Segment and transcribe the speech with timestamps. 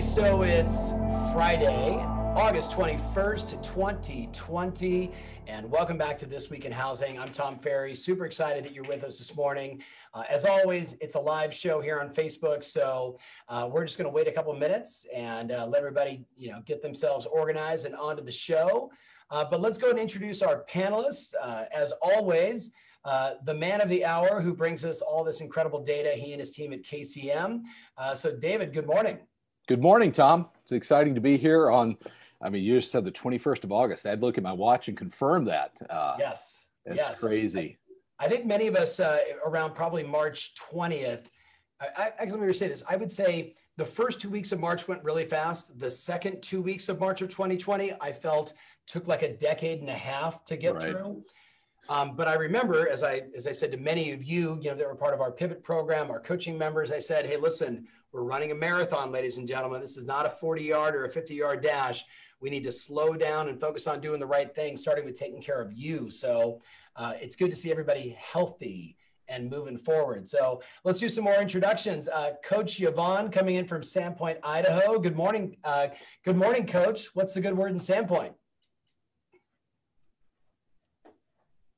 [0.00, 0.90] So it's
[1.32, 1.96] Friday,
[2.36, 5.12] August 21st, 2020,
[5.48, 7.18] and welcome back to This Week in Housing.
[7.18, 7.96] I'm Tom Ferry.
[7.96, 9.82] Super excited that you're with us this morning.
[10.14, 14.08] Uh, as always, it's a live show here on Facebook, so uh, we're just going
[14.08, 17.96] to wait a couple minutes and uh, let everybody, you know, get themselves organized and
[17.96, 18.92] onto the show.
[19.32, 21.34] Uh, but let's go and introduce our panelists.
[21.42, 22.70] Uh, as always,
[23.04, 26.40] uh, the man of the hour who brings us all this incredible data, he and
[26.40, 27.62] his team at KCM.
[27.96, 29.18] Uh, so, David, good morning.
[29.68, 30.46] Good morning, Tom.
[30.62, 31.98] It's exciting to be here on,
[32.40, 34.06] I mean, you just said the 21st of August.
[34.06, 35.72] I'd look at my watch and confirm that.
[35.90, 36.64] Uh, yes.
[36.86, 37.20] It's yes.
[37.20, 37.76] crazy.
[38.18, 41.26] I, think many of us uh, around probably March 20th,
[41.82, 42.82] I, I, actually, let me say this.
[42.88, 45.78] I would say the first two weeks of March went really fast.
[45.78, 48.54] The second two weeks of March of 2020, I felt
[48.86, 50.82] took like a decade and a half to get right.
[50.82, 51.22] through.
[51.88, 54.76] Um, but I remember, as I as I said to many of you, you know,
[54.76, 58.22] that were part of our pivot program, our coaching members, I said, "Hey, listen, we're
[58.22, 59.80] running a marathon, ladies and gentlemen.
[59.80, 62.04] This is not a 40 yard or a 50 yard dash.
[62.40, 65.40] We need to slow down and focus on doing the right thing, starting with taking
[65.40, 66.60] care of you." So
[66.96, 68.96] uh, it's good to see everybody healthy
[69.28, 70.28] and moving forward.
[70.28, 72.08] So let's do some more introductions.
[72.08, 74.98] Uh, Coach Yvonne coming in from Sandpoint, Idaho.
[74.98, 75.56] Good morning.
[75.64, 75.88] Uh,
[76.24, 77.08] good morning, Coach.
[77.14, 78.34] What's the good word in Sandpoint?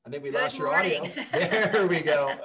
[0.11, 0.91] think we good lost morning.
[0.91, 1.23] your audio.
[1.71, 2.35] There we go.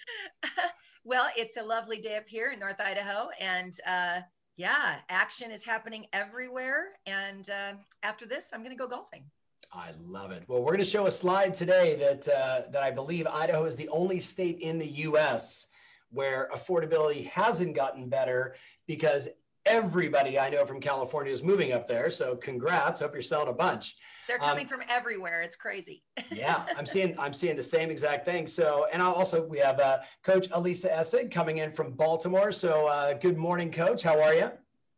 [1.04, 4.20] well, it's a lovely day up here in North Idaho, and uh,
[4.56, 6.88] yeah, action is happening everywhere.
[7.06, 9.24] And uh, after this, I'm going to go golfing.
[9.72, 10.44] I love it.
[10.48, 13.76] Well, we're going to show a slide today that uh, that I believe Idaho is
[13.76, 15.66] the only state in the U.S.
[16.10, 19.28] where affordability hasn't gotten better because
[19.66, 22.10] everybody I know from California is moving up there.
[22.10, 23.00] So congrats.
[23.00, 23.96] Hope you're selling a bunch.
[24.26, 25.42] They're coming um, from everywhere.
[25.42, 26.02] It's crazy.
[26.32, 28.46] yeah, I'm seeing I'm seeing the same exact thing.
[28.46, 32.52] So and I also we have uh, Coach Alicia Essig coming in from Baltimore.
[32.52, 34.02] So uh, good morning, Coach.
[34.02, 34.50] How are you?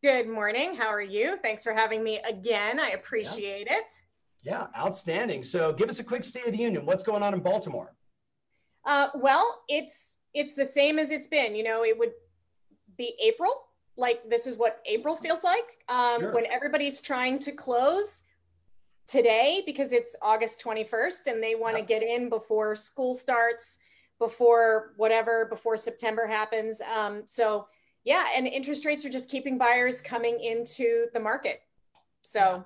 [0.03, 0.75] Good morning.
[0.75, 1.37] How are you?
[1.37, 2.81] Thanks for having me again.
[2.81, 3.79] I appreciate yeah.
[3.79, 3.93] it.
[4.43, 5.45] Yeah, outstanding.
[5.45, 6.85] So give us a quick state of the union.
[6.85, 7.95] What's going on in Baltimore?
[8.85, 11.55] Uh, well, it's it's the same as it's been.
[11.55, 12.13] You know, it would
[12.97, 13.53] be April.
[13.97, 16.35] Like this is what April feels like um, sure.
[16.35, 18.25] when everybody's trying to close
[19.07, 23.79] today because it's August 21st and they want to get in before school starts,
[24.19, 26.81] before whatever, before September happens.
[26.81, 27.67] Um, so
[28.05, 31.61] yeah, and interest rates are just keeping buyers coming into the market.
[32.23, 32.65] So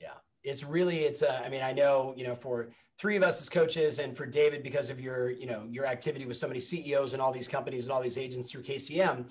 [0.00, 0.14] yeah,
[0.44, 2.68] it's really it's uh, i mean i know you know for
[2.98, 6.26] three of us as coaches and for david because of your you know your activity
[6.26, 9.24] with so many ceos and all these companies and all these agents through kcm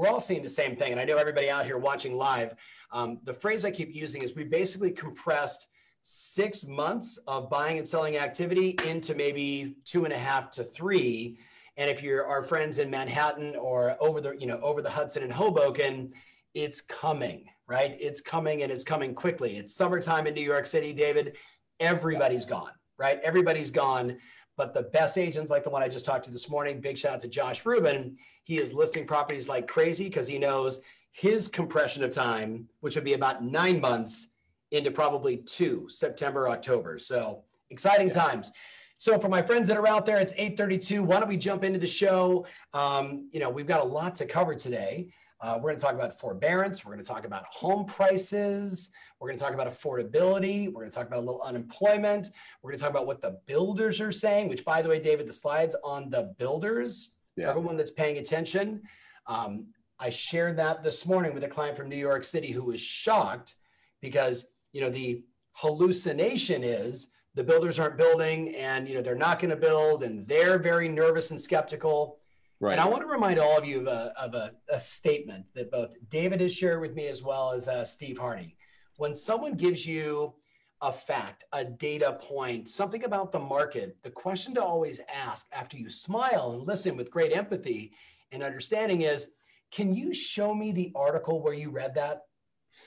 [0.00, 2.54] we're all seeing the same thing and i know everybody out here watching live
[2.92, 5.68] um, the phrase i keep using is we basically compressed
[6.02, 11.38] six months of buying and selling activity into maybe two and a half to three
[11.76, 15.22] and if you're our friends in manhattan or over the you know over the hudson
[15.22, 16.10] and hoboken
[16.54, 17.96] it's coming right?
[18.00, 19.56] It's coming and it's coming quickly.
[19.56, 21.36] It's summertime in New York City, David.
[21.78, 23.20] Everybody's gone, right?
[23.22, 24.18] Everybody's gone.
[24.60, 27.14] But the best agents, like the one I just talked to this morning, big shout
[27.14, 28.18] out to Josh Rubin.
[28.44, 30.82] He is listing properties like crazy because he knows
[31.12, 34.28] his compression of time, which would be about nine months
[34.70, 36.98] into probably two, September, October.
[36.98, 38.12] So exciting yeah.
[38.12, 38.52] times.
[38.98, 41.00] So for my friends that are out there, it's 8:32.
[41.04, 42.44] Why don't we jump into the show?
[42.74, 45.08] Um, you know, we've got a lot to cover today.
[45.42, 46.84] Uh, we're going to talk about forbearance.
[46.84, 48.90] We're going to talk about home prices.
[49.18, 50.66] We're going to talk about affordability.
[50.66, 52.30] We're going to talk about a little unemployment.
[52.62, 55.26] We're going to talk about what the builders are saying, which, by the way, David,
[55.26, 57.44] the slides on the builders, yeah.
[57.44, 58.82] for everyone that's paying attention.
[59.26, 59.68] Um,
[59.98, 63.56] I shared that this morning with a client from New York City who was shocked
[64.02, 69.38] because, you know, the hallucination is the builders aren't building and, you know, they're not
[69.38, 72.19] going to build and they're very nervous and skeptical.
[72.60, 72.72] Right.
[72.72, 75.70] And I want to remind all of you of a, of a, a statement that
[75.70, 78.56] both David has shared with me as well as uh, Steve Harney.
[78.96, 80.34] When someone gives you
[80.82, 85.78] a fact, a data point, something about the market, the question to always ask after
[85.78, 87.92] you smile and listen with great empathy
[88.30, 89.28] and understanding is
[89.72, 92.22] can you show me the article where you read that?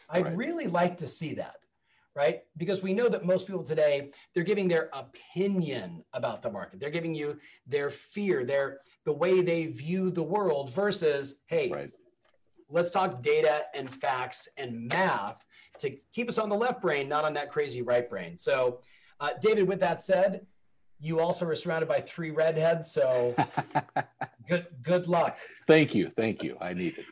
[0.10, 0.38] I'd right.
[0.38, 1.56] really like to see that
[2.16, 2.42] right?
[2.58, 6.80] Because we know that most people today, they're giving their opinion about the market.
[6.80, 11.91] They're giving you their fear, their the way they view the world versus, hey, right.
[12.69, 15.44] let's talk data and facts and math
[15.79, 18.38] to keep us on the left brain, not on that crazy right brain.
[18.38, 18.79] So,
[19.19, 20.45] uh, David, with that said,
[21.00, 23.35] you also are surrounded by three redheads, so
[24.47, 25.38] good good luck.
[25.67, 26.57] Thank you, thank you.
[26.61, 27.05] I need it.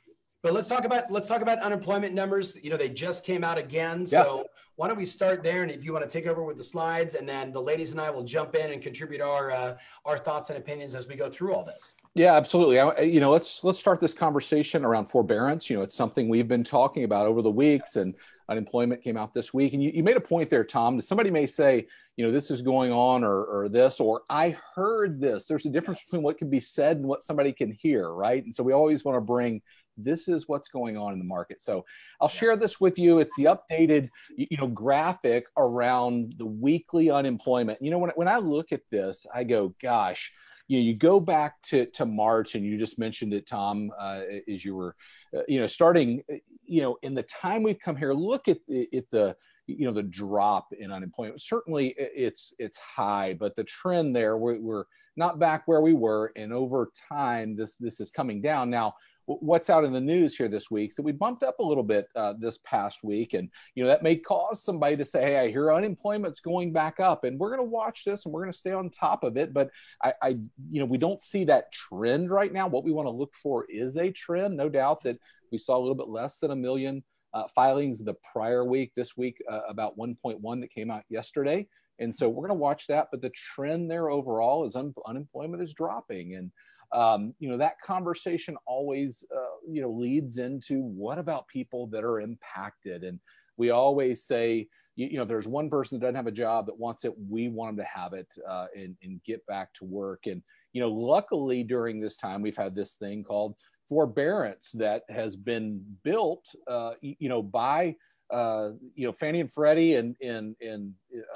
[0.44, 2.58] But let's talk about let's talk about unemployment numbers.
[2.64, 4.08] You know, they just came out again.
[4.08, 4.61] So yeah.
[4.82, 5.62] Why don't we start there?
[5.62, 8.02] And if you want to take over with the slides, and then the ladies and
[8.02, 11.30] I will jump in and contribute our uh, our thoughts and opinions as we go
[11.30, 11.94] through all this.
[12.16, 12.80] Yeah, absolutely.
[12.80, 15.70] I, you know, let's let's start this conversation around forbearance.
[15.70, 18.16] You know, it's something we've been talking about over the weeks, and
[18.50, 19.74] unemployment came out this week.
[19.74, 21.00] And you, you made a point there, Tom.
[21.00, 21.86] Somebody may say,
[22.18, 25.46] you know, this is going on or, or this, or I heard this.
[25.46, 28.44] There's a difference between what can be said and what somebody can hear, right?
[28.44, 29.62] And so we always want to bring
[29.98, 31.62] this is what's going on in the market.
[31.62, 31.86] So
[32.20, 33.20] I'll share this with you.
[33.20, 37.82] It's the updated, you know, graphic around the weekly unemployment.
[37.82, 40.32] You know, when, when I look at this, I go, gosh,
[40.68, 44.22] you know, you go back to, to March and you just mentioned it, Tom, uh,
[44.50, 44.96] as you were,
[45.36, 48.60] uh, you know, starting, uh, you know, in the time we've come here, look at
[48.68, 49.36] the, at the,
[49.68, 51.42] you know, the drop in unemployment.
[51.42, 54.86] Certainly it's, it's high, but the trend there, we're, we're
[55.18, 56.32] not back where we were.
[56.36, 58.70] And over time, this, this is coming down.
[58.70, 58.94] Now,
[59.40, 60.92] what's out in the news here this week.
[60.92, 64.04] So we bumped up a little bit uh, this past week, and you know that
[64.04, 67.62] may cause somebody to say, "Hey, I hear unemployment's going back up," and we're going
[67.62, 69.54] to watch this and we're going to stay on top of it.
[69.54, 69.70] But
[70.04, 70.28] I, I,
[70.70, 72.68] you know, we don't see that trend right now.
[72.68, 74.58] What we want to look for is a trend.
[74.58, 75.18] No doubt that
[75.52, 77.04] we saw a little bit less than a million
[77.34, 78.94] uh, filings the prior week.
[78.96, 81.68] This week, uh, about 1.1 that came out yesterday.
[82.02, 85.62] And so we're going to watch that, but the trend there overall is un- unemployment
[85.62, 86.52] is dropping, and
[86.94, 92.04] um, you know that conversation always uh, you know leads into what about people that
[92.04, 93.04] are impacted?
[93.04, 93.20] And
[93.58, 96.66] we always say you, you know if there's one person that doesn't have a job
[96.66, 97.14] that wants it.
[97.30, 100.28] We want them to have it uh, and, and get back to work.
[100.28, 100.42] And
[100.74, 103.56] you know luckily during this time we've had this thing called
[103.88, 107.96] forbearance that has been built uh, you know by
[108.32, 110.56] uh, you know, Fannie and Freddie and, in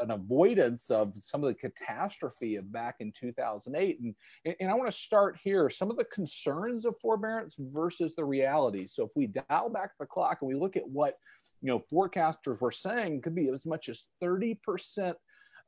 [0.02, 4.00] an avoidance of some of the catastrophe of back in 2008.
[4.00, 8.24] And, and I want to start here, some of the concerns of forbearance versus the
[8.24, 8.88] reality.
[8.88, 11.16] So if we dial back the clock and we look at what,
[11.62, 15.14] you know, forecasters were saying could be as much as 30%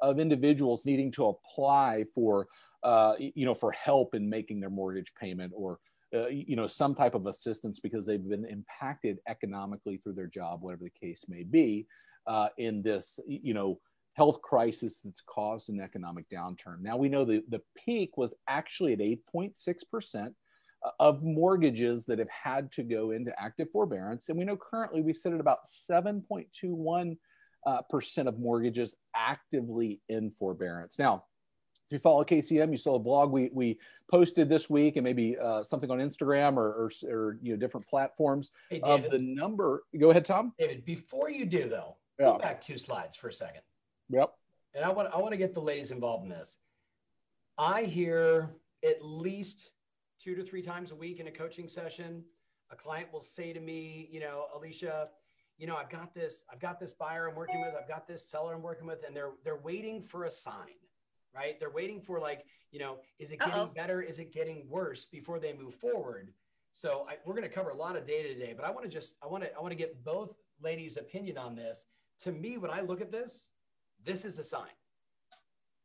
[0.01, 2.47] of individuals needing to apply for,
[2.83, 5.79] uh, you know, for help in making their mortgage payment or
[6.13, 10.61] uh, you know some type of assistance because they've been impacted economically through their job
[10.61, 11.85] whatever the case may be
[12.27, 13.79] uh, in this you know
[14.17, 16.81] health crisis that's caused an economic downturn.
[16.81, 20.33] Now we know the, the peak was actually at 8.6%
[20.83, 24.29] uh, of mortgages that have had to go into active forbearance.
[24.29, 25.59] And we know currently we sit at about
[25.89, 27.17] 7.21
[27.67, 30.97] uh, percent of mortgages actively in forbearance.
[30.97, 31.25] Now
[31.87, 33.79] if you follow KCM, you saw a blog we, we
[34.11, 37.87] posted this week and maybe uh, something on Instagram or, or, or, you know different
[37.87, 39.83] platforms hey, of the number.
[39.97, 40.51] Go ahead, Tom.
[40.59, 42.25] David, before you do though, yeah.
[42.25, 43.61] go back two slides for a second.
[44.09, 44.33] Yep.
[44.75, 46.57] And I want I want to get the ladies involved in this.
[47.57, 48.49] I hear
[48.83, 49.71] at least
[50.21, 52.21] two to three times a week in a coaching session,
[52.69, 55.07] a client will say to me, you know, Alicia,
[55.57, 58.29] you know, I've got this, I've got this buyer I'm working with, I've got this
[58.29, 60.75] seller I'm working with, and they're they're waiting for a sign
[61.37, 61.59] right?
[61.59, 63.71] They're waiting for like, you know, is it getting Uh-oh.
[63.75, 64.01] better?
[64.01, 66.33] Is it getting worse before they move forward?
[66.73, 68.91] So I, we're going to cover a lot of data today, but I want to
[68.91, 71.85] just, I want to, I want to get both ladies' opinion on this.
[72.21, 73.51] To me, when I look at this,
[74.03, 74.75] this is a sign,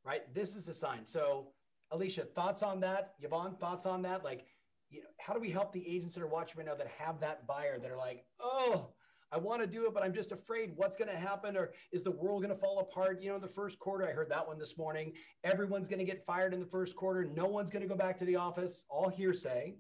[0.05, 0.23] right?
[0.35, 1.05] This is a sign.
[1.05, 1.49] So
[1.91, 3.15] Alicia, thoughts on that?
[3.21, 4.25] Yvonne, thoughts on that?
[4.25, 4.47] Like,
[4.91, 7.21] you know, how do we help the agents that are watching right now that have
[7.21, 8.89] that buyer that are like, oh,
[9.33, 12.03] I want to do it, but I'm just afraid what's going to happen or is
[12.03, 13.23] the world going to fall apart?
[13.23, 15.13] You know, in the first quarter, I heard that one this morning.
[15.43, 17.25] Everyone's going to get fired in the first quarter.
[17.25, 18.85] No one's going to go back to the office.
[18.91, 19.75] All hearsay.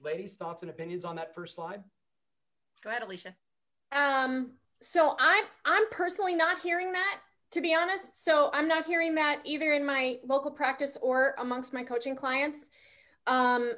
[0.00, 1.82] Ladies, thoughts and opinions on that first slide?
[2.82, 3.34] Go ahead, Alicia.
[3.92, 7.18] Um, so I'm I'm personally not hearing that
[7.52, 8.22] to be honest.
[8.24, 12.70] So I'm not hearing that either in my local practice or amongst my coaching clients.
[13.26, 13.72] Um,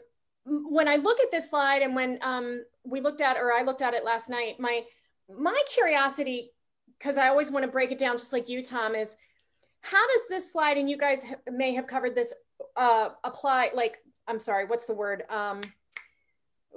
[0.44, 3.82] when I look at this slide and when um, we looked at or I looked
[3.82, 4.82] at it last night, my
[5.28, 6.52] my curiosity,
[6.98, 9.16] because I always want to break it down just like you, Tom, is
[9.80, 12.34] how does this slide, and you guys may have covered this,
[12.76, 15.24] uh, apply, like, I'm sorry, what's the word?
[15.30, 15.60] Um,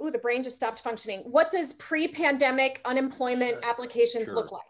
[0.02, 1.20] ooh, the brain just stopped functioning.
[1.20, 3.64] What does pre-pandemic unemployment sure.
[3.64, 4.34] applications sure.
[4.34, 4.62] look like?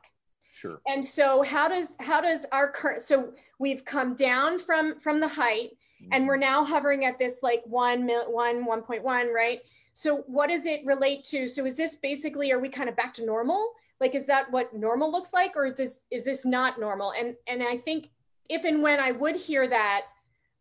[0.52, 0.80] Sure.
[0.86, 5.26] And so how does how does our current so we've come down from from the
[5.26, 5.70] height
[6.00, 6.12] mm-hmm.
[6.12, 9.60] and we're now hovering at this like one mil one 1.1, right?
[9.92, 11.48] So what does it relate to?
[11.48, 13.72] So is this basically, are we kind of back to normal?
[14.00, 15.56] Like, is that what normal looks like?
[15.56, 17.12] Or is this, is this not normal?
[17.12, 18.10] And, and I think
[18.48, 20.02] if and when I would hear that,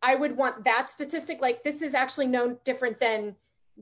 [0.01, 1.41] I would want that statistic.
[1.41, 3.35] Like this is actually no different than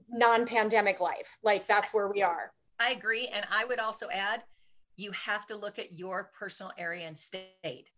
[0.09, 1.37] non-pandemic life.
[1.43, 2.51] Like that's where we are.
[2.79, 3.27] I agree.
[3.33, 4.43] And I would also add,
[4.97, 7.89] you have to look at your personal area and state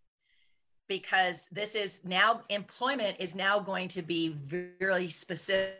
[0.88, 5.78] because this is now employment is now going to be very specific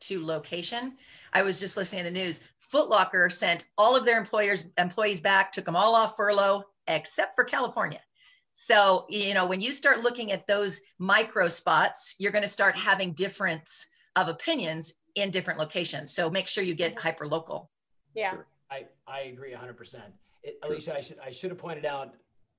[0.00, 0.94] to location.
[1.32, 2.48] I was just listening to the news.
[2.72, 7.44] Footlocker sent all of their employers employees back, took them all off furlough except for
[7.44, 8.00] California.
[8.54, 12.76] So, you know, when you start looking at those micro spots, you're going to start
[12.76, 16.12] having difference of opinions in different locations.
[16.12, 17.70] So make sure you get hyper local.
[18.14, 18.36] Yeah.
[18.70, 20.00] I, I agree 100%.
[20.42, 22.14] It, Alicia, I should, I should have pointed out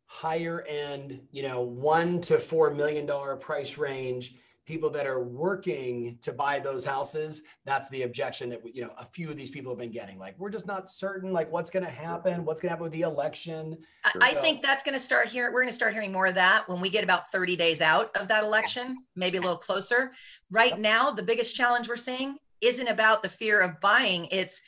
[0.05, 3.07] higher end, you know, one to $4 million
[3.39, 4.35] price range
[4.71, 9.05] people that are working to buy those houses that's the objection that you know a
[9.05, 10.17] few of these people have been getting.
[10.17, 12.93] Like we're just not certain like what's going to happen what's going to happen with
[12.93, 13.77] the election.
[14.21, 16.35] I, so, think that's going to start here we're going to start hearing more of
[16.35, 20.13] that when we get about 30 days out of that election maybe a little closer.
[20.49, 24.61] Right now the biggest challenge we're seeing isn't about the fear of buying it's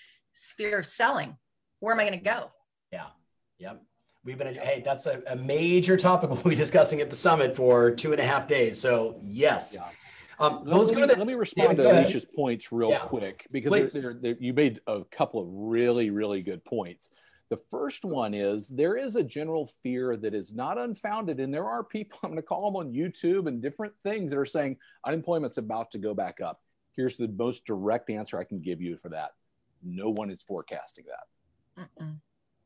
[0.58, 1.38] fear of selling.
[1.80, 2.52] Where am i going to go?
[2.92, 3.08] Yeah.
[3.60, 3.82] Yep
[4.26, 7.92] We've been, hey, that's a, a, major topic we'll be discussing at the summit for
[7.92, 8.80] two and a half days.
[8.80, 9.76] So, yes.
[9.78, 9.90] Yeah.
[10.40, 13.00] Um, let, me, let me respond yeah, to Alicia's points real yeah.
[13.00, 17.10] quick because they're, they're, you made a couple of really, really good points.
[17.50, 21.68] The first one is there is a general fear that is not unfounded, and there
[21.68, 24.78] are people, I'm going to call them on YouTube and different things that are saying
[25.06, 26.62] unemployment's about to go back up.
[26.96, 29.32] Here's the most direct answer I can give you for that
[29.84, 31.88] no one is forecasting that.
[32.00, 32.16] Mm-mm.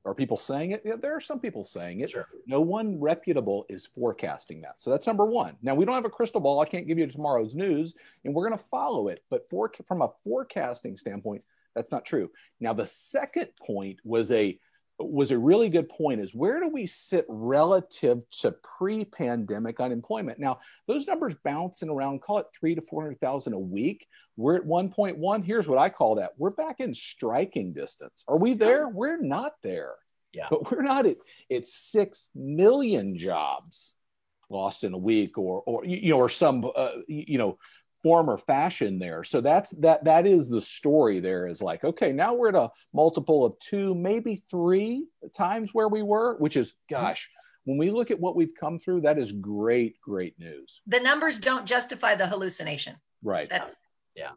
[0.08, 0.82] Are people saying it?
[0.86, 2.12] Yeah, there are some people saying it.
[2.12, 2.30] Sure.
[2.48, 4.80] No one reputable is forecasting that.
[4.80, 5.58] So that's number one.
[5.62, 6.62] Now we don't have a crystal ball.
[6.62, 9.24] I can't give you tomorrow's news, and we're going to follow it.
[9.30, 11.44] But for, from a forecasting standpoint,
[11.76, 12.32] that's not true.
[12.62, 14.58] Now the second point was a
[15.00, 20.40] was a really good point is where do we sit relative to pre-pandemic unemployment?
[20.40, 25.44] Now those numbers bouncing around call it three to 400000 a week we're at 1.1
[25.44, 26.32] here's what i call that.
[26.38, 28.24] We're back in striking distance.
[28.28, 28.88] Are we there?
[28.88, 29.94] We're not there.
[30.34, 30.48] Yeah.
[30.50, 31.18] But we're not at,
[31.52, 33.94] at 6 million jobs
[34.50, 37.58] lost in a week or or you know or some uh, you know
[38.04, 39.24] form or fashion there.
[39.24, 42.70] So that's that that is the story there is like, okay, now we're at a
[42.94, 47.30] multiple of two, maybe three times where we were, which is gosh,
[47.66, 50.82] when we look at what we've come through, that is great, great news.
[50.88, 52.96] The numbers don't justify the hallucination.
[53.24, 53.50] Right.
[53.50, 53.76] That's
[54.16, 54.32] yeah.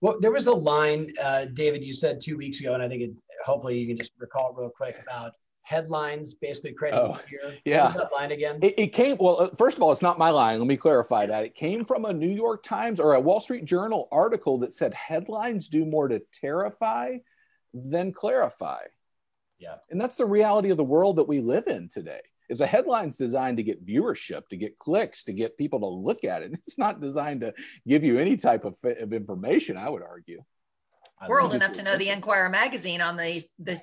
[0.00, 3.02] Well, there was a line, uh, David, you said two weeks ago, and I think
[3.02, 3.10] it,
[3.44, 5.32] hopefully you can just recall real quick about
[5.62, 7.54] headlines basically creating oh, fear.
[7.64, 7.92] Yeah.
[7.92, 8.58] that line again?
[8.62, 10.58] It, it, came, well, uh, first of all, it's not my line.
[10.58, 11.44] Let me clarify that.
[11.44, 14.92] It came from a New York Times or a Wall Street Journal article that said
[14.94, 17.18] headlines do more to terrify
[17.72, 18.82] than clarify.
[19.58, 19.76] Yeah.
[19.90, 22.20] And that's the reality of the world that we live in today.
[22.48, 26.24] Is a headline's designed to get viewership, to get clicks, to get people to look
[26.24, 26.52] at it.
[26.66, 27.54] It's not designed to
[27.86, 30.42] give you any type of, of information, I would argue.
[31.28, 33.76] We're old enough to know the Enquirer magazine on the the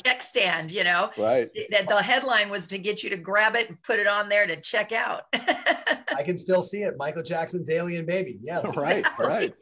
[0.04, 0.70] check stand.
[0.70, 1.48] You know, right?
[1.70, 4.46] That the headline was to get you to grab it and put it on there
[4.46, 5.22] to check out.
[5.34, 6.96] I can still see it.
[6.96, 8.66] Michael Jackson's "Alien Baby." Yes.
[8.76, 9.06] Right.
[9.18, 9.54] Right.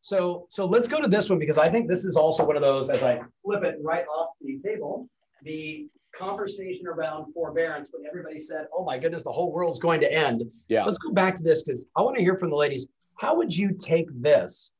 [0.00, 2.62] So so let's go to this one because I think this is also one of
[2.62, 5.08] those as I flip it right off the table,
[5.42, 10.12] the conversation around forbearance when everybody said, "Oh my goodness, the whole world's going to
[10.12, 10.84] end." Yeah.
[10.84, 12.86] Let's go back to this because I want to hear from the ladies.
[13.16, 14.72] How would you take this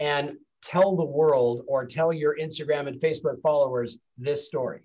[0.00, 4.80] and tell the world or tell your Instagram and Facebook followers this story?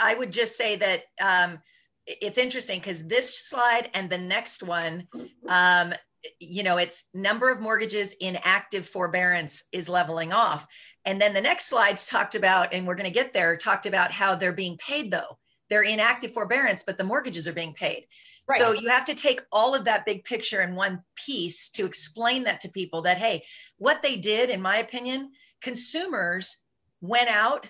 [0.00, 1.58] I would just say that um,
[2.06, 5.06] it's interesting because this slide and the next one,
[5.48, 5.94] um,
[6.40, 10.66] you know, it's number of mortgages in active forbearance is leveling off.
[11.04, 14.10] And then the next slides talked about, and we're going to get there, talked about
[14.10, 15.38] how they're being paid though.
[15.70, 18.06] They're in active forbearance, but the mortgages are being paid.
[18.48, 18.58] Right.
[18.58, 22.44] So you have to take all of that big picture in one piece to explain
[22.44, 23.42] that to people that, hey,
[23.78, 25.30] what they did, in my opinion,
[25.62, 26.62] consumers
[27.00, 27.66] went out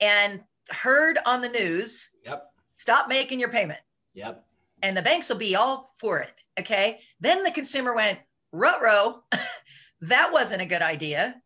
[0.00, 2.52] and heard on the news, yep.
[2.78, 3.80] stop making your payment.
[4.14, 4.44] Yep.
[4.82, 6.30] And the banks will be all for it.
[6.58, 7.00] Okay.
[7.20, 8.18] Then the consumer went,
[8.52, 9.22] row,
[10.02, 11.40] that wasn't a good idea.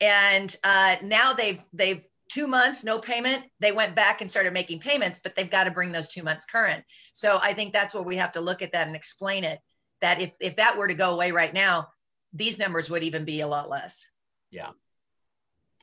[0.00, 4.80] And uh, now they've they've two months no payment they went back and started making
[4.80, 6.84] payments but they've got to bring those two months current.
[7.12, 9.58] So i think that's where we have to look at that and explain it
[10.00, 11.88] that if if that were to go away right now
[12.34, 14.10] these numbers would even be a lot less.
[14.50, 14.70] Yeah.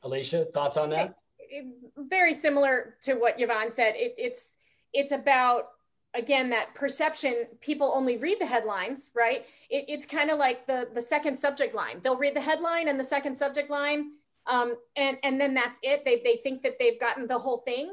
[0.04, 1.14] Alicia thoughts on that?
[1.38, 3.94] It, very similar to what yvonne said.
[3.96, 4.56] It, it's
[4.92, 5.68] it's about
[6.14, 9.46] again that perception people only read the headlines right?
[9.70, 12.00] It, it's kind of like the the second subject line.
[12.02, 14.12] They'll read the headline and the second subject line
[14.46, 16.04] um, and and then that's it.
[16.04, 17.92] They they think that they've gotten the whole thing,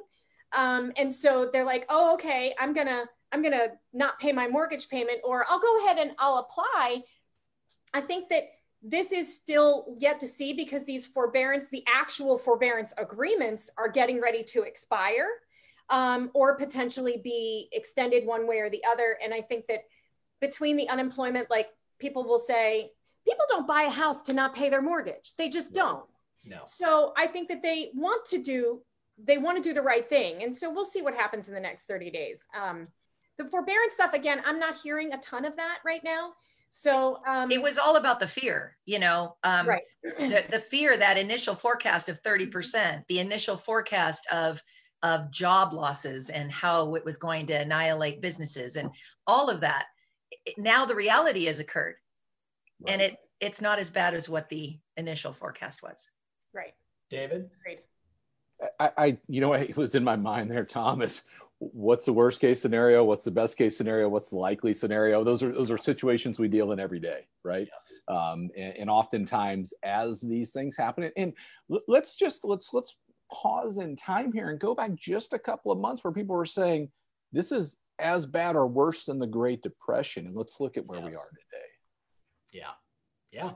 [0.53, 4.89] um, and so they're like, oh, okay, I'm gonna I'm gonna not pay my mortgage
[4.89, 7.03] payment, or I'll go ahead and I'll apply.
[7.94, 8.44] I think that
[8.82, 14.22] this is still yet to see because these forbearance, the actual forbearance agreements are getting
[14.22, 15.27] ready to expire
[15.89, 19.18] um, or potentially be extended one way or the other.
[19.24, 19.79] And I think that
[20.39, 21.68] between the unemployment, like
[22.00, 22.91] people will say,
[23.25, 25.36] people don't buy a house to not pay their mortgage.
[25.38, 26.06] They just don't.
[26.46, 26.62] No.
[26.65, 28.81] So I think that they want to do,
[29.22, 30.43] they want to do the right thing.
[30.43, 32.46] And so we'll see what happens in the next 30 days.
[32.60, 32.88] Um,
[33.38, 36.34] the forbearance stuff, again, I'm not hearing a ton of that right now.
[36.69, 39.81] So um, it was all about the fear, you know, um, right.
[40.03, 44.62] the, the fear, that initial forecast of 30%, the initial forecast of,
[45.01, 48.91] of job losses and how it was going to annihilate businesses and
[49.25, 49.88] all of that.
[50.58, 51.96] Now the reality has occurred
[52.81, 52.93] right.
[52.93, 56.12] and it, it's not as bad as what the initial forecast was.
[56.53, 56.74] Right.
[57.10, 57.50] David?
[57.63, 57.82] Great.
[58.79, 61.22] I, I, you know, it was in my mind there, Thomas
[61.60, 65.44] what's the worst case scenario what's the best case scenario what's the likely scenario those
[65.44, 68.00] are those are situations we deal in every day right yes.
[68.08, 71.34] um, and, and, oftentimes as these things happen and
[71.88, 72.96] let's just let's let's
[73.29, 76.46] pause in time here and go back just a couple of months where people were
[76.46, 76.89] saying
[77.34, 81.00] this is as bad or worse than the great depression and let's look at where
[81.00, 81.10] yes.
[81.10, 81.68] we are today
[82.53, 82.72] yeah
[83.34, 83.51] yeah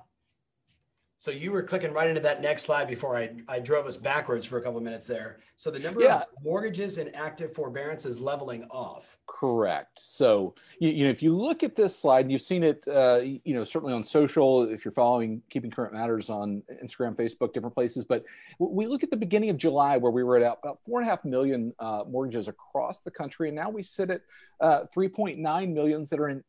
[1.23, 4.45] so you were clicking right into that next slide before I, I drove us backwards
[4.45, 5.39] for a couple of minutes there.
[5.55, 6.17] So the number yeah.
[6.17, 9.17] of mortgages in active forbearance is leveling off.
[9.25, 9.97] Correct.
[10.01, 13.21] So you, you know if you look at this slide, and you've seen it, uh,
[13.23, 14.63] you know certainly on social.
[14.69, 18.03] If you're following Keeping Current Matters on Instagram, Facebook, different places.
[18.03, 18.25] But
[18.59, 21.09] we look at the beginning of July where we were at about four and a
[21.09, 24.23] half million uh, mortgages across the country, and now we sit at
[24.59, 26.43] uh, 3.9 millions that are in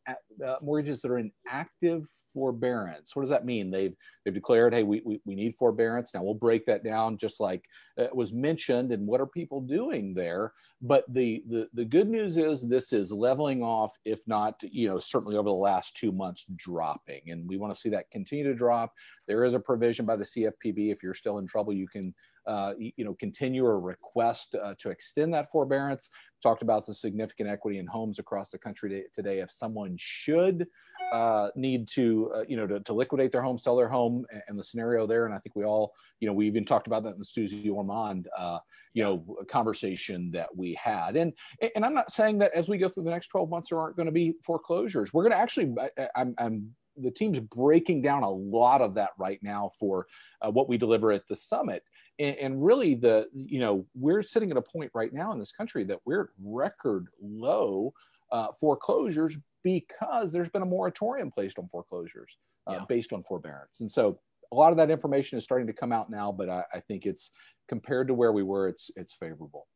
[0.45, 3.15] uh, mortgages that are in active forbearance.
[3.15, 3.71] What does that mean?
[3.71, 6.13] They've they've declared, hey, we, we, we need forbearance.
[6.13, 7.63] Now we'll break that down just like
[7.97, 10.51] it was mentioned and what are people doing there.
[10.81, 14.99] But the, the, the good news is this is leveling off, if not, you know,
[14.99, 17.21] certainly over the last two months dropping.
[17.29, 18.93] And we want to see that continue to drop.
[19.25, 20.91] There is a provision by the CFPB.
[20.91, 22.13] If you're still in trouble, you can
[22.47, 26.11] uh, you know, continue or request uh, to extend that forbearance.
[26.45, 29.39] Talked about the significant equity in homes across the country today.
[29.39, 30.67] If someone should
[31.11, 34.43] uh, need to, uh, you know, to, to, liquidate their home, sell their home, and,
[34.47, 37.01] and, the scenario there, and I think we all, you know, we even talked about
[37.05, 38.59] that in the Suze Orman, uh,
[38.93, 41.15] you know, conversation that we had.
[41.15, 41.33] And
[41.75, 43.95] and I'm not saying that as we go through the next 12 months there aren't
[43.95, 45.11] going to be foreclosures.
[45.11, 49.09] We're going to actually, I, I'm, I'm the team's breaking down a lot of that
[49.17, 50.05] right now for
[50.43, 51.83] uh, what we deliver at the summit
[52.19, 55.51] and, and, really the you know we're sitting at a point right now in this
[55.51, 57.93] country that we're at record low
[58.31, 62.85] uh, foreclosures because there's been a moratorium placed on foreclosures uh, yeah.
[62.87, 64.19] based on forbearance and so
[64.51, 67.05] a lot of that information is starting to come out now but I, I think
[67.05, 67.31] it's
[67.67, 69.67] compared to where we were it's it's favorable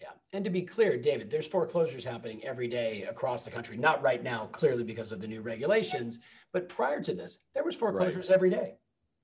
[0.00, 0.08] yeah.
[0.32, 3.76] And to be clear, David, there's foreclosures happening every day across the country.
[3.76, 6.18] Not right now, clearly because of the new regulations,
[6.52, 8.34] but prior to this, there was foreclosures right.
[8.34, 8.74] every day.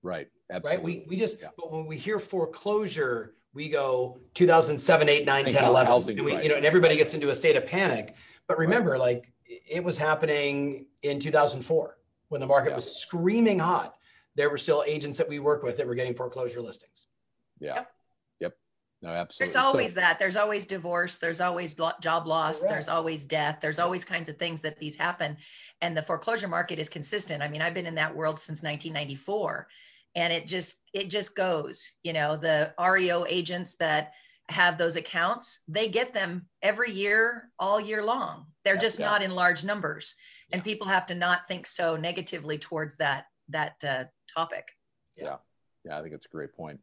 [0.03, 0.29] Right.
[0.51, 0.77] Absolutely.
[0.77, 0.85] Right.
[0.85, 1.49] We, we just, yeah.
[1.57, 5.93] but when we hear foreclosure, we go 2007, 8, 9, 10, 11.
[6.11, 8.15] And, we, you know, and everybody gets into a state of panic.
[8.47, 9.01] But remember, right.
[9.01, 12.77] like it was happening in 2004 when the market yeah.
[12.77, 13.97] was screaming hot.
[14.37, 17.07] There were still agents that we work with that were getting foreclosure listings.
[17.59, 17.75] Yeah.
[17.75, 17.93] Yep.
[19.03, 19.11] Yep.
[19.11, 19.53] No, absolutely.
[19.53, 20.19] There's always so, that.
[20.19, 21.19] There's always divorce.
[21.19, 22.61] There's always job loss.
[22.61, 22.73] Correct.
[22.73, 23.59] There's always death.
[23.61, 25.37] There's always kinds of things that these happen.
[25.81, 27.43] And the foreclosure market is consistent.
[27.43, 29.69] I mean, I've been in that world since 1994
[30.15, 34.13] and it just it just goes you know the reo agents that
[34.49, 39.07] have those accounts they get them every year all year long they're yeah, just yeah.
[39.07, 40.15] not in large numbers
[40.49, 40.57] yeah.
[40.57, 44.69] and people have to not think so negatively towards that that uh, topic
[45.17, 45.37] yeah
[45.85, 46.81] yeah i think it's a great point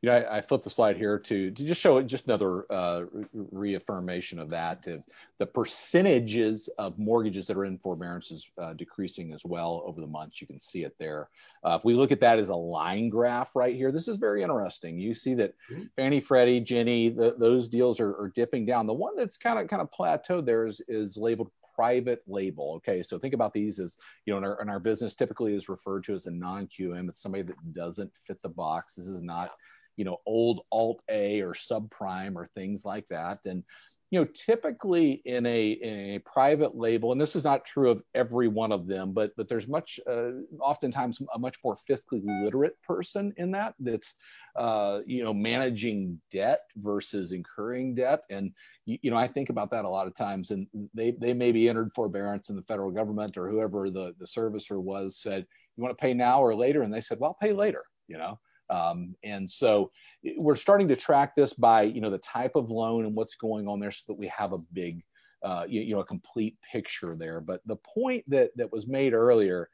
[0.00, 3.02] you know, I, I flipped the slide here to, to just show just another uh,
[3.32, 4.84] reaffirmation of that.
[4.84, 5.02] To
[5.38, 10.06] the percentages of mortgages that are in forbearance is uh, decreasing as well over the
[10.06, 10.40] months.
[10.40, 11.28] You can see it there.
[11.64, 14.42] Uh, if we look at that as a line graph right here, this is very
[14.42, 15.00] interesting.
[15.00, 15.84] You see that mm-hmm.
[15.96, 18.86] Fannie, Freddie, the, those deals are, are dipping down.
[18.86, 22.74] The one that's kind of kind of plateaued there is, is labeled private label.
[22.76, 25.68] Okay, so think about these as you know, in our, in our business typically is
[25.68, 27.08] referred to as a non-QM.
[27.08, 28.94] It's somebody that doesn't fit the box.
[28.94, 29.52] This is not
[29.98, 33.40] you know old alt a or subprime or things like that.
[33.44, 33.64] And
[34.10, 38.02] you know typically in a, in a private label and this is not true of
[38.14, 40.30] every one of them but but there's much uh,
[40.60, 44.14] oftentimes a much more fiscally literate person in that that's
[44.56, 48.22] uh, you know managing debt versus incurring debt.
[48.30, 48.52] And
[48.86, 50.50] you, you, know i think about that a lot of times.
[50.50, 54.26] And they they may be entered forbearance in the federal government or whoever the the
[54.26, 56.82] servicer was said you want to pay now or later?
[56.82, 58.38] And they said well I'll pay later you know
[58.70, 59.90] um, and so
[60.36, 63.68] we're starting to track this by, you know, the type of loan and what's going
[63.68, 65.02] on there so that we have a big,
[65.42, 67.40] uh, you, you know, a complete picture there.
[67.40, 69.70] But the point that, that was made earlier,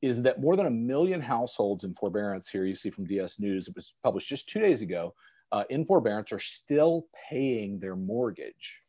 [0.00, 3.68] is that more than a million households in forbearance here you see from DS News,
[3.68, 5.14] it was published just two days ago,
[5.52, 8.80] uh, in forbearance are still paying their mortgage.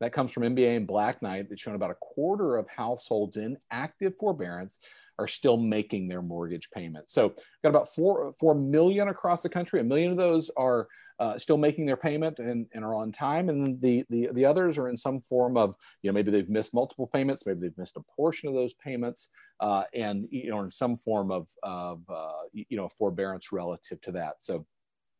[0.00, 3.58] That comes from MBA and Black Knight that's shown about a quarter of households in
[3.70, 4.78] active forbearance
[5.18, 7.14] are still making their mortgage payments.
[7.14, 7.30] So
[7.62, 9.80] got about four, 4 million across the country.
[9.80, 13.48] A million of those are uh, still making their payment and, and are on time.
[13.48, 16.72] And the, the, the others are in some form of, you know, maybe they've missed
[16.72, 19.28] multiple payments, maybe they've missed a portion of those payments
[19.60, 24.12] uh, and, you know, in some form of, of uh, you know, forbearance relative to
[24.12, 24.36] that.
[24.38, 24.64] So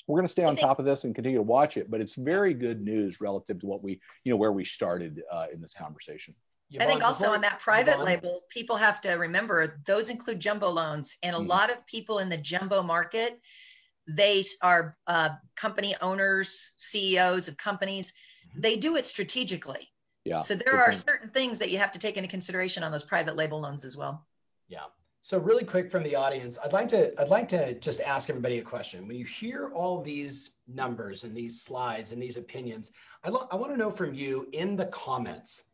[0.06, 2.14] we're going to stay on top of this and continue to watch it, but it's
[2.14, 5.74] very good news relative to what we, you know, where we started uh, in this
[5.74, 6.34] conversation.
[6.78, 11.16] I think also on that private label, people have to remember those include jumbo loans,
[11.22, 11.48] and a mm-hmm.
[11.48, 13.40] lot of people in the jumbo market,
[14.07, 18.12] they are uh, company owners, CEOs of companies.
[18.50, 18.61] Mm-hmm.
[18.61, 19.88] They do it strategically.
[20.24, 20.38] Yeah.
[20.38, 23.35] So there are certain things that you have to take into consideration on those private
[23.35, 24.26] label loans as well.
[24.68, 24.81] Yeah.
[25.22, 28.59] So really quick from the audience, I'd like to I'd like to just ask everybody
[28.59, 29.07] a question.
[29.07, 32.90] When you hear all these numbers and these slides and these opinions,
[33.24, 35.64] I, lo- I want to know from you in the comments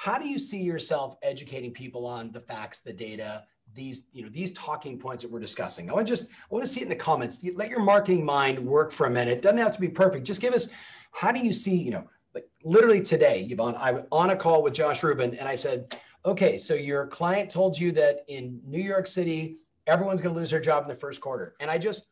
[0.00, 4.30] how do you see yourself educating people on the facts, the data, these, you know,
[4.30, 5.90] these talking points that we're discussing?
[5.90, 7.38] I want to just, I want to see it in the comments.
[7.54, 9.32] let your marketing mind work for a minute.
[9.36, 10.26] It doesn't have to be perfect.
[10.26, 10.70] Just give us,
[11.12, 14.62] how do you see, you know, like literally today, Yvonne, I was on a call
[14.62, 18.80] with Josh Rubin and I said, okay, so your client told you that in New
[18.80, 21.56] York City, everyone's going to lose their job in the first quarter.
[21.60, 22.04] And I just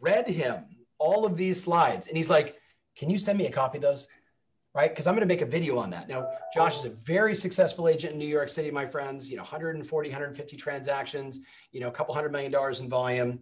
[0.00, 0.64] read him
[0.98, 2.56] all of these slides and he's like,
[2.96, 4.08] can you send me a copy of those?
[4.74, 4.90] Right?
[4.90, 6.08] Because I'm going to make a video on that.
[6.08, 9.42] Now, Josh is a very successful agent in New York City, my friends, you know,
[9.42, 11.40] 140, 150 transactions,
[11.72, 13.40] you know, a couple hundred million dollars in volume.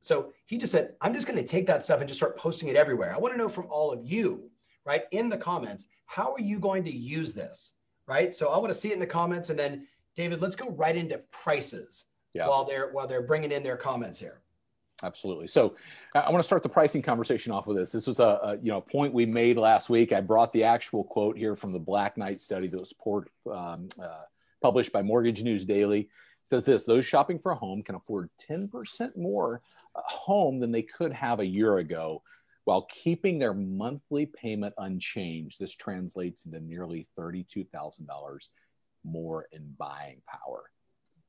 [0.00, 2.68] So he just said, I'm just going to take that stuff and just start posting
[2.68, 3.12] it everywhere.
[3.14, 4.50] I want to know from all of you,
[4.84, 7.74] right, in the comments, how are you going to use this,
[8.06, 8.34] right?
[8.34, 9.50] So I want to see it in the comments.
[9.50, 9.86] And then,
[10.16, 12.48] David, let's go right into prices yeah.
[12.48, 14.40] while they're while they're bringing in their comments here.
[15.04, 15.46] Absolutely.
[15.46, 15.76] So
[16.14, 17.92] I want to start the pricing conversation off with this.
[17.92, 20.12] This was a, a, you know point we made last week.
[20.12, 23.88] I brought the actual quote here from the Black Knight study that was port, um,
[24.02, 24.22] uh,
[24.60, 26.00] published by Mortgage News Daily.
[26.00, 26.08] It
[26.42, 29.62] says this: those shopping for a home can afford 10% more
[29.94, 32.22] home than they could have a year ago,
[32.64, 35.60] while keeping their monthly payment unchanged.
[35.60, 38.48] This translates into nearly $32,000
[39.04, 40.70] more in buying power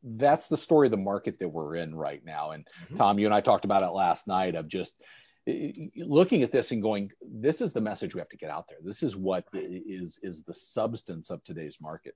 [0.04, 2.52] that's the story of the market that we're in right now.
[2.52, 2.98] And mm-hmm.
[2.98, 4.94] Tom, you and I talked about it last night of just
[5.98, 8.78] looking at this and going, this is the message we have to get out there.
[8.84, 12.16] This is what is is the substance of today's market.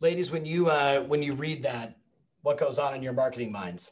[0.00, 1.96] Ladies, when you uh, when you read that,
[2.42, 3.90] what goes on in your marketing minds?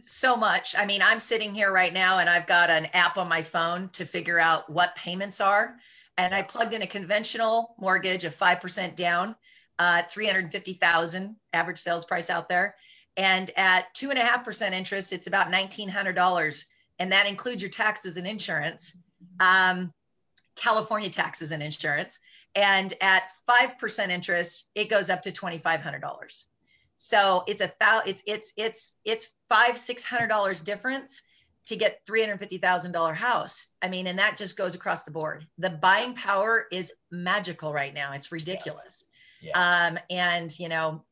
[0.00, 0.74] So much.
[0.76, 3.88] I mean, I'm sitting here right now and I've got an app on my phone
[3.90, 5.76] to figure out what payments are.
[6.18, 9.34] And I plugged in a conventional mortgage of 5% down
[9.78, 12.74] uh, 350,000 average sales price out there.
[13.16, 16.64] And at two and a half percent interest, it's about $1,900.
[16.98, 18.96] And that includes your taxes and insurance,
[19.40, 19.92] um,
[20.56, 22.20] California taxes and insurance.
[22.54, 26.46] And at 5% interest, it goes up to $2,500.
[26.98, 31.22] So it's a thousand, it's, it's, it's, it's five, $600 difference
[31.66, 33.72] to get $350,000 house.
[33.82, 35.46] I mean, and that just goes across the board.
[35.58, 38.12] The buying power is magical right now.
[38.12, 39.04] It's ridiculous.
[39.04, 39.07] Yes.
[39.40, 39.88] Yeah.
[39.90, 41.04] Um, and, you know,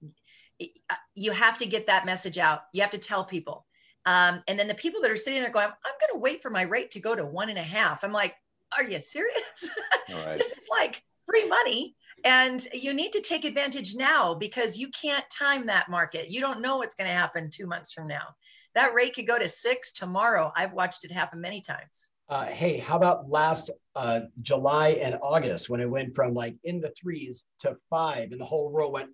[0.60, 2.62] uh, you have to get that message out.
[2.72, 3.66] You have to tell people.
[4.04, 6.50] Um, and then the people that are sitting there going, I'm going to wait for
[6.50, 8.04] my rate to go to one and a half.
[8.04, 8.34] I'm like,
[8.76, 9.70] are you serious?
[10.24, 10.34] Right.
[10.34, 11.96] this is like free money.
[12.24, 16.30] And you need to take advantage now because you can't time that market.
[16.30, 18.36] You don't know what's going to happen two months from now.
[18.76, 20.52] That rate could go to six tomorrow.
[20.54, 25.70] I've watched it happen many times uh, hey, how about last uh, July and August
[25.70, 29.10] when it went from like in the threes to five and the whole world went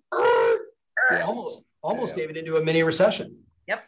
[1.11, 1.21] yeah.
[1.21, 2.25] almost, almost yeah.
[2.25, 3.37] into a mini recession.
[3.67, 3.83] Yep.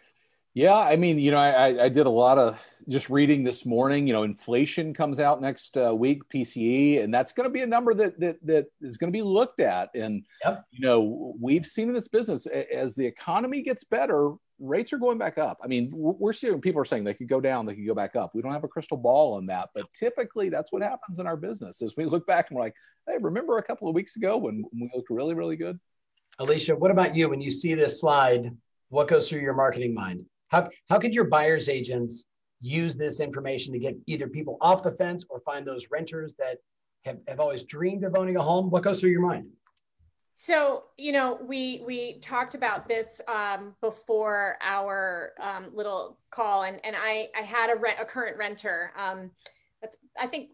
[0.54, 4.08] Yeah, I mean, you know, I, I did a lot of just reading this morning.
[4.08, 7.68] You know, inflation comes out next uh, week, PCE, and that's going to be a
[7.68, 9.90] number that that that is going to be looked at.
[9.96, 10.64] And yep.
[10.72, 15.18] you know, we've seen in this business as the economy gets better, rates are going
[15.18, 15.58] back up.
[15.64, 18.16] I mean, we're seeing people are saying they could go down, they could go back
[18.16, 18.32] up.
[18.34, 21.38] We don't have a crystal ball on that, but typically that's what happens in our
[21.38, 21.82] business.
[21.82, 22.76] As we look back and we're like,
[23.08, 25.80] hey, remember a couple of weeks ago when we looked really, really good?
[26.40, 27.30] Alicia, what about you?
[27.30, 28.52] When you see this slide,
[28.90, 30.26] what goes through your marketing mind?
[30.50, 32.26] How how could your buyers agents
[32.62, 36.58] use this information to get either people off the fence or find those renters that
[37.04, 38.70] have, have always dreamed of owning a home?
[38.70, 39.48] What goes through your mind?
[40.38, 46.80] So, you know, we we talked about this um, before our um, little call, and
[46.84, 48.92] and I I had a rent a current renter.
[48.98, 49.32] Um,
[49.82, 50.50] that's I think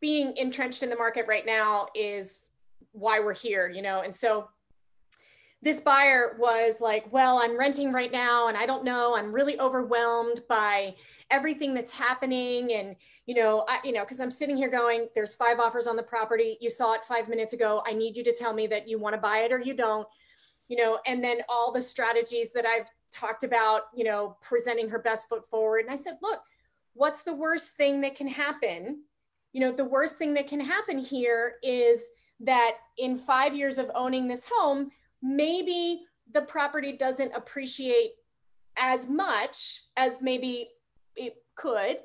[0.00, 2.46] being entrenched in the market right now is
[2.92, 4.48] why we're here, you know, and so
[5.62, 9.14] this buyer was like, Well, I'm renting right now and I don't know.
[9.14, 10.96] I'm really overwhelmed by
[11.30, 12.72] everything that's happening.
[12.72, 12.96] And,
[13.26, 16.02] you know, I, you know, because I'm sitting here going, There's five offers on the
[16.02, 16.58] property.
[16.60, 17.82] You saw it five minutes ago.
[17.86, 20.06] I need you to tell me that you want to buy it or you don't.
[20.68, 24.98] You know, and then all the strategies that I've talked about, you know, presenting her
[24.98, 25.84] best foot forward.
[25.84, 26.40] And I said, Look,
[26.94, 29.02] what's the worst thing that can happen?
[29.52, 32.08] You know, the worst thing that can happen here is
[32.40, 34.90] that in five years of owning this home,
[35.22, 38.12] maybe the property doesn't appreciate
[38.76, 40.70] as much as maybe
[41.16, 41.98] it could.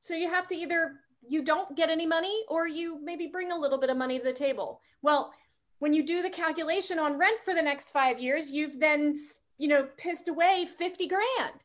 [0.00, 3.58] So you have to either you don't get any money or you maybe bring a
[3.58, 4.80] little bit of money to the table.
[5.02, 5.32] Well,
[5.78, 9.14] when you do the calculation on rent for the next 5 years, you've then,
[9.58, 11.64] you know, pissed away 50 grand.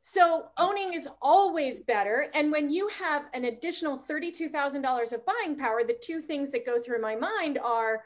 [0.00, 2.28] So owning is always better.
[2.34, 6.78] And when you have an additional $32,000 of buying power, the two things that go
[6.80, 8.02] through my mind are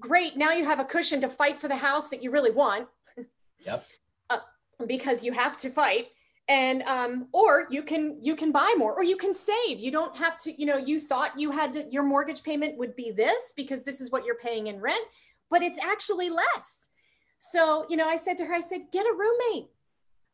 [0.00, 0.36] great.
[0.36, 2.88] Now you have a cushion to fight for the house that you really want.
[3.64, 3.86] Yep.
[4.28, 4.38] Uh,
[4.86, 6.08] because you have to fight
[6.48, 10.14] and um, or you can you can buy more or you can save you don't
[10.16, 13.54] have to you know you thought you had to your mortgage payment would be this
[13.56, 15.06] because this is what you're paying in rent
[15.50, 16.90] but it's actually less
[17.38, 19.70] so you know i said to her i said get a roommate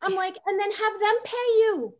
[0.01, 1.93] i'm like and then have them pay you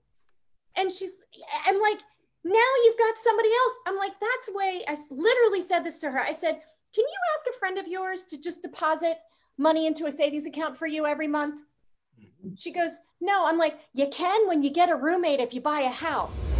[0.76, 1.24] and she's
[1.66, 2.00] i'm like
[2.44, 6.20] now you've got somebody else i'm like that's way i literally said this to her
[6.20, 6.60] i said
[6.94, 9.18] can you ask a friend of yours to just deposit
[9.58, 11.62] money into a savings account for you every month?
[12.20, 12.56] Mm-hmm.
[12.56, 13.46] She goes, No.
[13.46, 16.60] I'm like, You can when you get a roommate if you buy a house.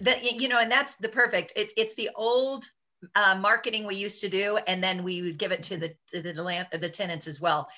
[0.00, 2.64] that you know and that's the perfect it's it's the old
[3.14, 6.20] uh, marketing we used to do and then we would give it to the to
[6.20, 7.68] the, land, the tenants as well.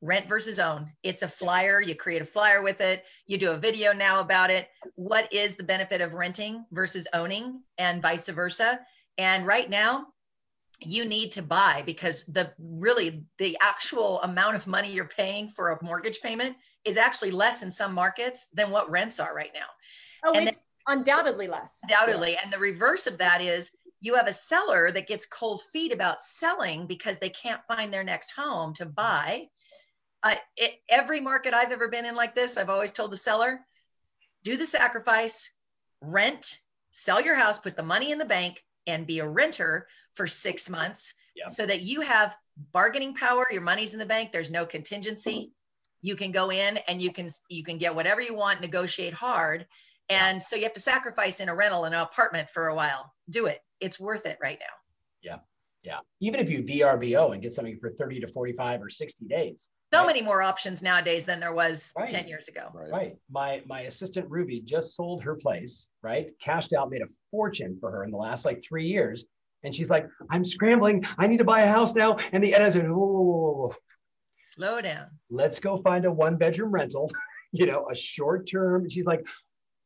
[0.00, 0.92] Rent versus own.
[1.02, 1.80] It's a flyer.
[1.80, 3.04] You create a flyer with it.
[3.26, 4.68] You do a video now about it.
[4.96, 8.80] What is the benefit of renting versus owning and vice versa?
[9.16, 10.08] And right now
[10.80, 15.70] you need to buy because the really the actual amount of money you're paying for
[15.70, 19.66] a mortgage payment is actually less in some markets than what rents are right now.
[20.26, 21.78] Oh, and it's, undoubtedly less.
[21.82, 22.32] Undoubtedly.
[22.32, 22.40] Yeah.
[22.44, 26.20] and the reverse of that is you have a seller that gets cold feet about
[26.20, 29.48] selling because they can't find their next home to buy.
[30.22, 33.60] Uh, it, every market i've ever been in like this i've always told the seller
[34.42, 35.52] do the sacrifice
[36.00, 36.60] rent
[36.92, 40.70] sell your house put the money in the bank and be a renter for six
[40.70, 41.46] months yeah.
[41.46, 42.34] so that you have
[42.72, 45.52] bargaining power your money's in the bank there's no contingency.
[46.00, 49.66] You can go in and you can you can get whatever you want negotiate hard
[50.08, 53.12] and so you have to sacrifice in a rental in an apartment for a while.
[53.30, 53.60] Do it.
[53.80, 54.74] It's worth it right now.
[55.22, 55.38] Yeah.
[55.82, 55.98] Yeah.
[56.20, 59.68] Even if you VRBO and get something for 30 to 45 or 60 days.
[59.92, 60.06] So right?
[60.06, 62.08] many more options nowadays than there was right.
[62.08, 62.70] 10 years ago.
[62.74, 62.90] Right.
[62.90, 63.16] right.
[63.30, 66.30] My my assistant Ruby just sold her place, right?
[66.40, 69.24] Cashed out, made a fortune for her in the last like three years.
[69.62, 71.06] And she's like, I'm scrambling.
[71.18, 72.18] I need to buy a house now.
[72.32, 73.74] And the editor said, whoa,
[74.46, 75.06] slow down.
[75.30, 77.10] Let's go find a one bedroom rental,
[77.52, 78.82] you know, a short term.
[78.82, 79.24] And She's like,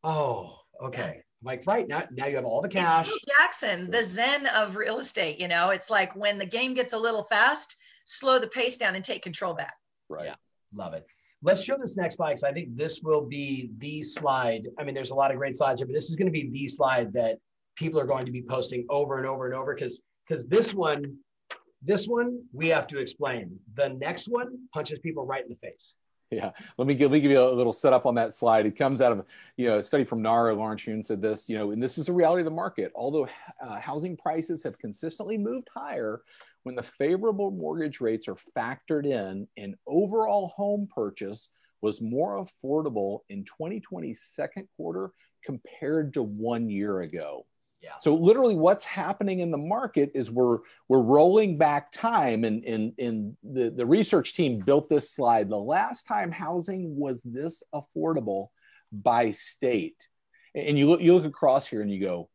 [0.05, 1.23] Oh, okay.
[1.43, 3.09] Like right now, now you have all the cash.
[3.09, 5.41] It's Jackson, the zen of real estate.
[5.41, 8.97] You know, it's like when the game gets a little fast, slow the pace down
[8.97, 9.75] and take control back.
[10.09, 10.27] Right.
[10.27, 10.35] Yeah.
[10.75, 11.07] Love it.
[11.43, 14.67] Let's show this next slide because I think this will be the slide.
[14.79, 16.51] I mean, there's a lot of great slides here, but this is going to be
[16.51, 17.39] the slide that
[17.77, 21.17] people are going to be posting over and over and over because because this one,
[21.83, 23.57] this one we have to explain.
[23.77, 25.95] The next one punches people right in the face.
[26.33, 28.67] Yeah, let me give, let me give you a little setup on that slide.
[28.67, 29.25] It comes out of
[29.57, 30.53] you know a study from NAR.
[30.53, 32.93] Lawrence Yun said this, you know, and this is the reality of the market.
[32.95, 33.29] Although
[33.67, 36.21] uh, housing prices have consistently moved higher,
[36.65, 41.49] when the favorable mortgage rates are factored in, an overall home purchase
[41.81, 45.13] was more affordable in 2020 second quarter
[45.43, 47.47] compared to one year ago.
[48.01, 52.93] So literally what's happening in the market is we're we're rolling back time and and,
[52.99, 55.49] and the, the research team built this slide.
[55.49, 58.49] The last time housing was this affordable
[58.93, 60.09] by state.
[60.55, 62.29] And you look you look across here and you go,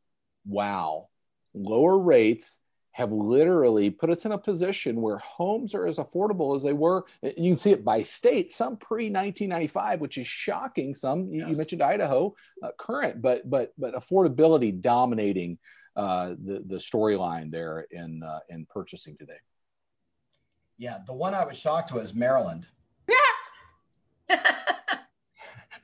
[0.45, 1.07] wow,
[1.53, 2.59] lower rates
[2.93, 7.05] have literally put us in a position where homes are as affordable as they were.
[7.21, 10.93] You can see it by state, some pre 1995, which is shocking.
[10.93, 11.49] Some yes.
[11.49, 15.57] you mentioned Idaho, uh, current, but but but affordability dominating
[15.95, 19.39] uh, the the storyline there in uh, in purchasing today.
[20.77, 22.67] Yeah, the one I was shocked was Maryland.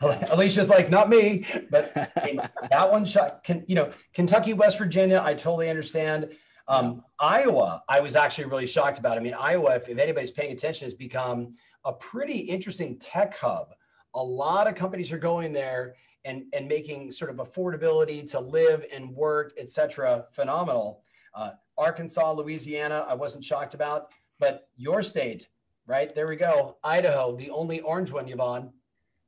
[0.02, 0.26] Yeah.
[0.32, 3.44] Alicia's like, not me, but that one shot.
[3.44, 6.30] Can, you know, Kentucky, West Virginia, I totally understand.
[6.70, 9.18] Um, Iowa, I was actually really shocked about.
[9.18, 13.74] I mean, Iowa, if, if anybody's paying attention, has become a pretty interesting tech hub.
[14.14, 18.86] A lot of companies are going there and, and making sort of affordability to live
[18.94, 21.02] and work, et cetera, phenomenal.
[21.34, 25.48] Uh, Arkansas, Louisiana, I wasn't shocked about, but your state,
[25.88, 26.14] right?
[26.14, 26.78] There we go.
[26.84, 28.72] Idaho, the only orange one, Yvonne.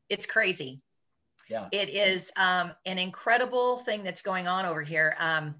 [0.10, 0.82] It's crazy.
[1.50, 1.70] Yeah.
[1.72, 5.16] It is um, an incredible thing that's going on over here.
[5.20, 5.56] Um,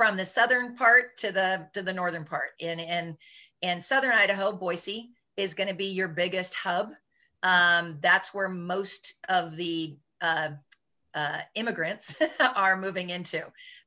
[0.00, 3.14] from the southern part to the to the northern part in in
[3.60, 6.94] in southern Idaho, Boise is going to be your biggest hub.
[7.42, 10.52] Um, that's where most of the uh,
[11.14, 12.16] uh, immigrants
[12.56, 13.42] are moving into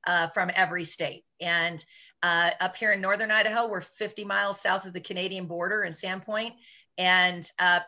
[0.06, 1.24] uh, from every state.
[1.42, 1.84] And
[2.22, 5.94] uh, up here in northern Idaho, we're 50 miles south of the Canadian border in
[5.94, 6.52] Sandpoint.
[7.00, 7.80] And uh,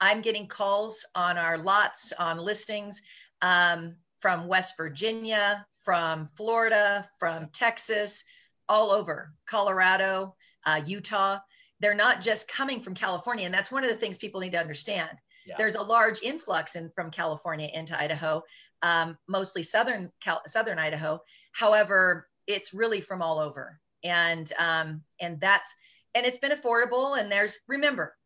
[0.00, 3.02] I'm getting calls on our lots, on listings
[3.42, 8.24] um, from West Virginia, from Florida, from Texas,
[8.70, 10.34] all over Colorado,
[10.64, 11.40] uh, Utah.
[11.80, 13.44] They're not just coming from California.
[13.44, 15.10] And that's one of the things people need to understand.
[15.46, 15.56] Yeah.
[15.58, 18.42] There's a large influx in, from California into Idaho,
[18.80, 21.20] um, mostly southern Cal- southern Idaho.
[21.52, 25.76] However, it's really from all over, and um, and that's
[26.14, 27.20] and it's been affordable.
[27.20, 28.16] And there's remember,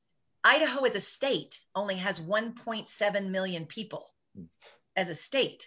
[0.44, 4.14] Idaho as a state only has 1.7 million people
[4.94, 5.66] as a state.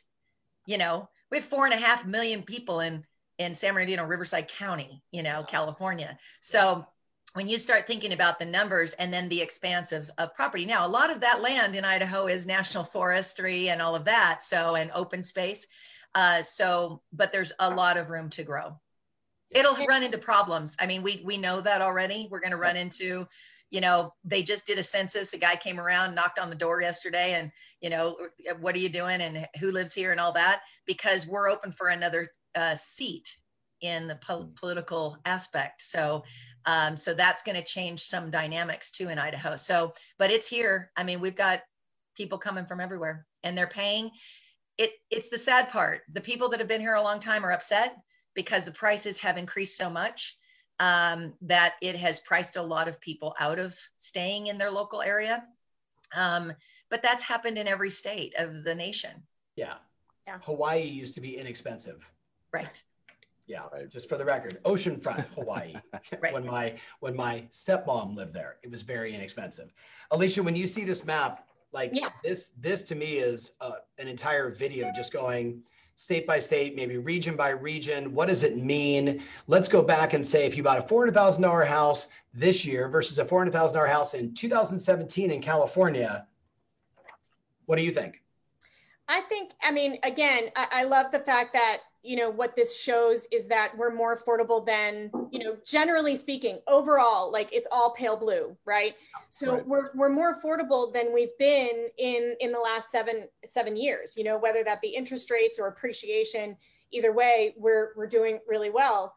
[0.66, 3.06] You know, we have four and a half million people in
[3.38, 6.18] in San Bernardino, Riverside County, you know, California.
[6.42, 6.86] So
[7.34, 10.86] when you start thinking about the numbers and then the expanse of, of property now
[10.86, 14.76] a lot of that land in idaho is national forestry and all of that so
[14.76, 15.68] and open space.
[16.14, 18.78] Uh, so but there's a lot of room to grow.
[19.50, 20.78] It'll run into problems.
[20.80, 22.28] I mean we we know that already.
[22.30, 23.28] We're going to run into
[23.72, 26.82] you know they just did a census a guy came around knocked on the door
[26.82, 28.18] yesterday and you know
[28.60, 31.88] what are you doing and who lives here and all that because we're open for
[31.88, 33.38] another uh, seat
[33.82, 35.82] in the po- political aspect.
[35.82, 36.24] So,
[36.66, 39.56] um, so that's going to change some dynamics too in Idaho.
[39.56, 40.92] So, but it's here.
[40.96, 41.62] I mean, we've got
[42.16, 44.12] people coming from everywhere, and they're paying.
[44.78, 44.92] It.
[45.10, 46.02] It's the sad part.
[46.12, 47.96] The people that have been here a long time are upset
[48.36, 50.38] because the prices have increased so much
[50.82, 55.04] um, that it has priced a lot of people out of staying in their local
[55.04, 55.46] area.
[56.18, 56.52] Um,
[56.90, 59.12] but that's happened in every state of the nation.
[59.56, 59.76] Yeah.
[60.26, 60.40] yeah.
[60.42, 62.04] Hawaii used to be inexpensive.
[62.52, 62.82] Right.
[63.46, 63.90] Yeah, right.
[63.90, 65.76] just for the record, oceanfront Hawaii.
[66.20, 66.34] right.
[66.34, 69.74] When my when my stepmom lived there, it was very inexpensive.
[70.10, 72.10] Alicia, when you see this map, like yeah.
[72.24, 75.64] this this to me is uh, an entire video just going
[75.96, 78.14] state by state, maybe region by region.
[78.14, 79.22] What does it mean?
[79.48, 82.66] Let's go back and say if you bought a four hundred thousand dollar house this
[82.66, 86.26] year versus a four hundred thousand dollar house in 2017 in California,
[87.66, 88.22] what do you think?
[89.08, 92.80] I think, I mean, again, I, I love the fact that you know what this
[92.80, 97.94] shows is that we're more affordable than you know generally speaking overall like it's all
[97.94, 98.96] pale blue right
[99.30, 99.68] so right.
[99.68, 104.24] we're we're more affordable than we've been in in the last 7 7 years you
[104.24, 106.58] know whether that be interest rates or appreciation
[106.92, 109.16] either way we're we're doing really well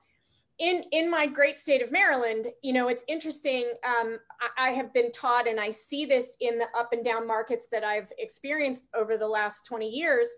[0.58, 3.72] in in my great state of Maryland, you know, it's interesting.
[3.84, 7.26] Um, I, I, have been taught, and I see this in the up and down
[7.26, 10.28] markets that I've experienced over the last 20 years,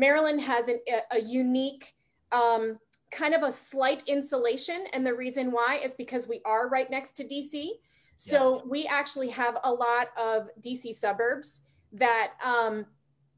[0.00, 1.94] Maryland has an, a, a unique
[2.32, 2.78] um,
[3.10, 4.86] kind of a slight insulation.
[4.92, 7.68] And the reason why is because we are right next to DC.
[8.16, 8.62] So yeah.
[8.68, 11.60] we actually have a lot of DC suburbs
[11.92, 12.86] that um,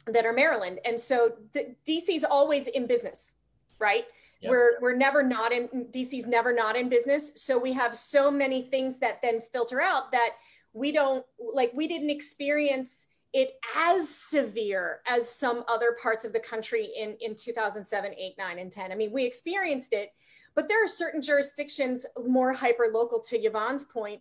[0.07, 0.81] that are Maryland.
[0.85, 3.35] And so the, DC's always in business,
[3.79, 4.05] right?
[4.41, 4.51] Yep.
[4.51, 7.33] We're we're never not in DC's never not in business.
[7.37, 10.31] So we have so many things that then filter out that
[10.73, 16.41] we don't like we didn't experience it as severe as some other parts of the
[16.41, 18.93] country in, in 2007, 8, 9, and 10.
[18.93, 20.13] I mean, we experienced it,
[20.55, 24.21] but there are certain jurisdictions more hyper local to Yvonne's point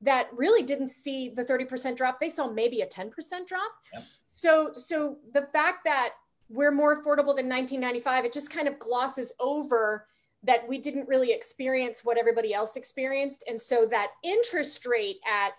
[0.00, 2.20] that really didn't see the 30% drop.
[2.20, 3.12] They saw maybe a 10%
[3.46, 3.72] drop.
[3.94, 4.04] Yep.
[4.28, 6.10] So, so the fact that
[6.48, 10.06] we're more affordable than 1995, it just kind of glosses over
[10.44, 13.44] that we didn't really experience what everybody else experienced.
[13.48, 15.52] And so that interest rate at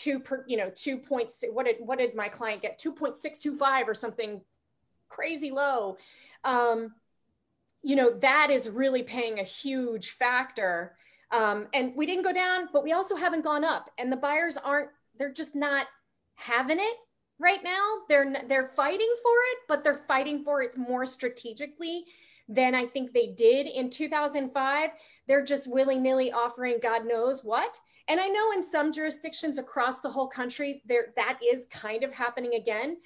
[0.00, 2.80] two per, you know, two point what did what did my client get?
[2.80, 4.40] 2.625 or something
[5.08, 5.98] crazy low.
[6.42, 6.94] Um,
[7.82, 10.96] you know, that is really paying a huge factor.
[11.30, 13.90] Um, and we didn't go down, but we also haven't gone up.
[13.98, 15.86] And the buyers aren't, they're just not
[16.34, 16.96] having it
[17.38, 17.98] right now.
[18.08, 22.04] They're they're fighting for it, but they're fighting for it more strategically
[22.48, 24.90] than I think they did in 2005.
[25.28, 27.78] They're just willy nilly offering God knows what.
[28.08, 32.12] And I know in some jurisdictions across the whole country, there that is kind of
[32.12, 32.96] happening again.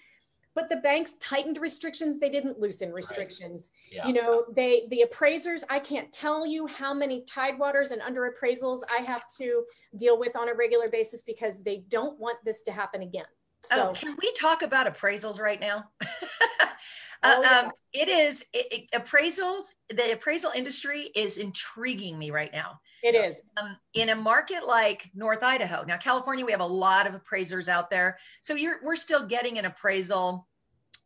[0.55, 3.72] But the banks tightened restrictions; they didn't loosen restrictions.
[3.92, 3.97] Right.
[3.97, 4.07] Yeah.
[4.07, 5.64] You know, they the appraisers.
[5.68, 9.64] I can't tell you how many tidewaters and under appraisals I have to
[9.97, 13.26] deal with on a regular basis because they don't want this to happen again.
[13.72, 15.84] Oh, so, oh, can we talk about appraisals right now?
[17.24, 17.60] Uh, oh, yeah.
[17.66, 19.72] um, it is it, it, appraisals.
[19.88, 22.80] The appraisal industry is intriguing me right now.
[23.02, 25.84] It is um, in a market like North Idaho.
[25.84, 29.64] Now, California, we have a lot of appraisers out there, so we're still getting an
[29.64, 30.46] appraisal.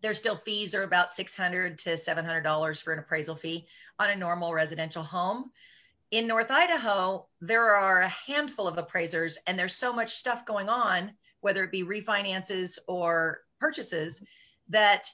[0.00, 3.66] There's still fees are about six hundred to seven hundred dollars for an appraisal fee
[3.98, 5.50] on a normal residential home.
[6.10, 10.68] In North Idaho, there are a handful of appraisers, and there's so much stuff going
[10.68, 14.26] on, whether it be refinances or purchases,
[14.70, 15.06] that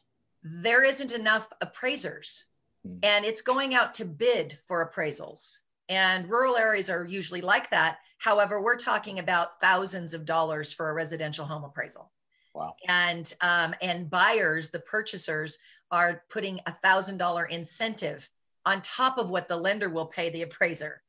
[0.44, 2.44] there isn't enough appraisers.
[2.86, 2.98] Mm.
[3.02, 5.60] and it's going out to bid for appraisals.
[5.88, 7.98] And rural areas are usually like that.
[8.18, 12.10] However we're talking about thousands of dollars for a residential home appraisal.
[12.54, 12.76] Wow.
[12.88, 15.58] And um, and buyers the purchasers
[15.90, 18.28] are putting a thousand dollar incentive
[18.64, 21.02] on top of what the lender will pay the appraiser.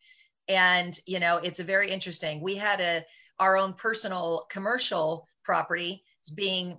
[0.48, 2.42] And you know it's a very interesting.
[2.42, 3.06] We had a
[3.40, 6.78] our own personal commercial property is being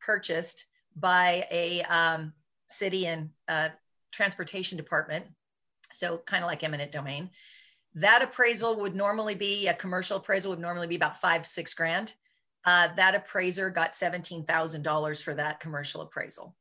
[0.00, 0.66] purchased
[0.98, 2.32] by a um,
[2.68, 3.68] city and uh,
[4.12, 5.24] transportation department.
[5.90, 7.30] So kind of like eminent domain.
[7.94, 12.12] That appraisal would normally be a commercial appraisal would normally be about five, six grand.
[12.64, 16.54] Uh, that appraiser got $17,000 for that commercial appraisal.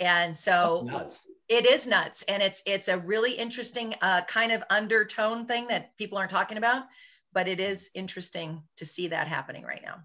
[0.00, 1.10] And so
[1.48, 2.24] it is nuts.
[2.24, 6.58] And it's, it's a really interesting uh, kind of undertone thing that people aren't talking
[6.58, 6.84] about,
[7.32, 10.02] but it is interesting to see that happening right now.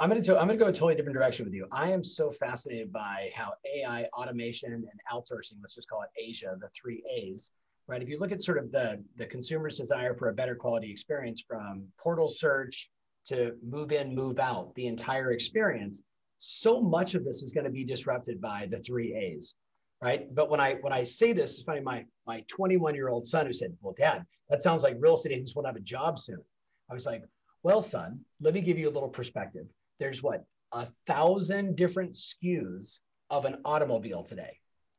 [0.00, 1.68] I'm going to I'm going to go a totally different direction with you.
[1.70, 6.56] I am so fascinated by how AI, automation, and outsourcing, let's just call it Asia,
[6.60, 7.52] the three A's,
[7.86, 8.02] right?
[8.02, 11.44] If you look at sort of the the consumer's desire for a better quality experience,
[11.46, 12.90] from portal search
[13.26, 16.02] to move in, move out, the entire experience,
[16.40, 19.54] so much of this is going to be disrupted by the three A's,
[20.02, 20.26] right?
[20.34, 21.80] But when I when I say this, it's funny.
[21.80, 25.34] My my 21 year old son who said, "Well, Dad, that sounds like real estate
[25.34, 26.42] agents won't have a job soon."
[26.90, 27.22] I was like,
[27.62, 29.66] "Well, son, let me give you a little perspective."
[30.00, 32.98] There's what a thousand different SKUs
[33.30, 34.58] of an automobile today.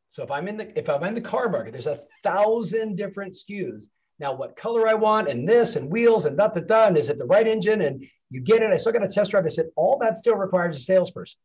[0.10, 3.34] So if I'm in the if I'm in the car market, there's a thousand different
[3.34, 3.90] SKUs.
[4.18, 7.18] Now, what color I want, and this, and wheels, and da da, and is it
[7.18, 7.82] the right engine?
[7.82, 8.72] And you get it.
[8.72, 9.44] I still got a test drive.
[9.46, 11.38] I said, all that still requires a salesperson.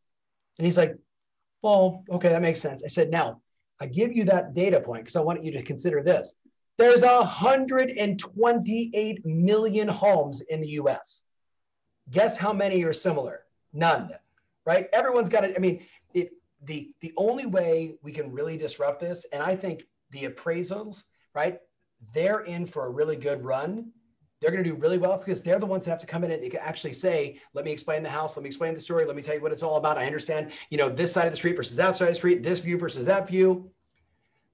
[0.59, 0.95] And he's like,
[1.63, 2.85] well, okay, that makes sense.
[2.85, 3.41] I said, now
[3.81, 6.35] I give you that data point because I want you to consider this.
[6.79, 11.23] There's 128 million homes in the US.
[12.11, 13.45] Guess how many are similar?
[13.73, 14.11] None,
[14.67, 14.89] right?
[14.93, 15.55] Everyone's got it.
[15.57, 16.33] I mean, it,
[16.65, 21.05] the, the only way we can really disrupt this, and I think the appraisals,
[21.35, 21.61] right?
[22.13, 23.93] They're in for a really good run.
[24.41, 26.31] They're going to do really well because they're the ones that have to come in
[26.31, 28.37] and can actually say, let me explain the house.
[28.37, 29.05] Let me explain the story.
[29.05, 29.99] Let me tell you what it's all about.
[29.99, 32.43] I understand, you know, this side of the street versus that side of the street,
[32.43, 33.71] this view versus that view.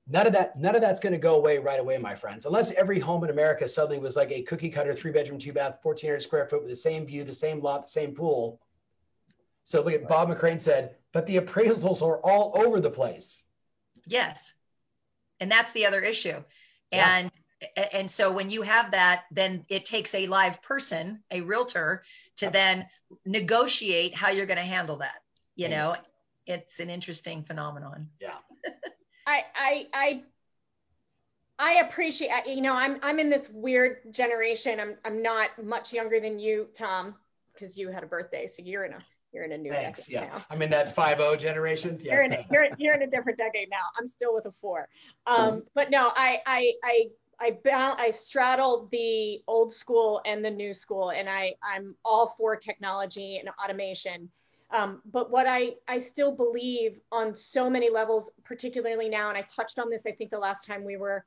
[0.08, 2.46] None of that, none of that's going to go away right away, my friends.
[2.46, 5.78] Unless every home in America suddenly was like a cookie cutter, three bedroom, two bath,
[5.82, 8.60] 1400 square foot with the same view, the same lot, the same pool.
[9.64, 13.42] So look at Bob McCrane said, but the appraisals are all over the place.
[14.06, 14.54] Yes.
[15.40, 16.42] And that's the other issue.
[16.92, 17.16] Yeah.
[17.16, 17.30] And
[17.92, 22.02] and so when you have that then it takes a live person a realtor
[22.36, 22.86] to then
[23.24, 25.22] negotiate how you're going to handle that
[25.54, 25.96] you know
[26.46, 28.36] it's an interesting phenomenon yeah
[29.26, 30.22] I I I
[31.58, 34.80] I appreciate you know I'm I'm in this weird generation.
[34.80, 37.14] I'm I'm not much younger than you, Tom,
[37.52, 38.98] because you had a birthday, so you're in a
[39.32, 40.08] you're in a new Thanks.
[40.08, 40.26] yeah.
[40.26, 40.44] Now.
[40.50, 41.98] I'm in that 5 generation.
[42.00, 43.76] Yes, you're, in a, you're, you're in a different decade now.
[43.98, 44.88] I'm still with a four.
[45.26, 47.08] Um, but no, I I I
[47.38, 47.58] I
[47.98, 53.38] I straddle the old school and the new school, and I I'm all for technology
[53.38, 54.30] and automation.
[54.70, 59.42] Um, but what I, I still believe on so many levels, particularly now, and I
[59.42, 61.24] touched on this, I think the last time we were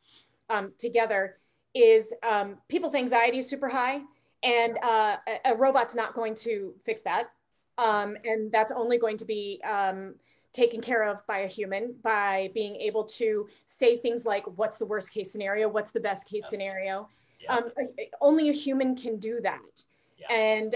[0.49, 1.37] um, together,
[1.73, 4.01] is um, people's anxiety is super high,
[4.43, 7.31] and uh, a, a, robot's not going to fix that.
[7.77, 10.15] Um, and that's only going to be um,
[10.51, 14.85] taken care of by a human by being able to say things like, what's the
[14.85, 15.69] worst case scenario?
[15.69, 16.49] What's the best case yes.
[16.49, 17.07] scenario?
[17.39, 17.55] Yeah.
[17.55, 17.71] Um,
[18.19, 19.83] only a human can do that.
[20.17, 20.33] Yeah.
[20.33, 20.75] And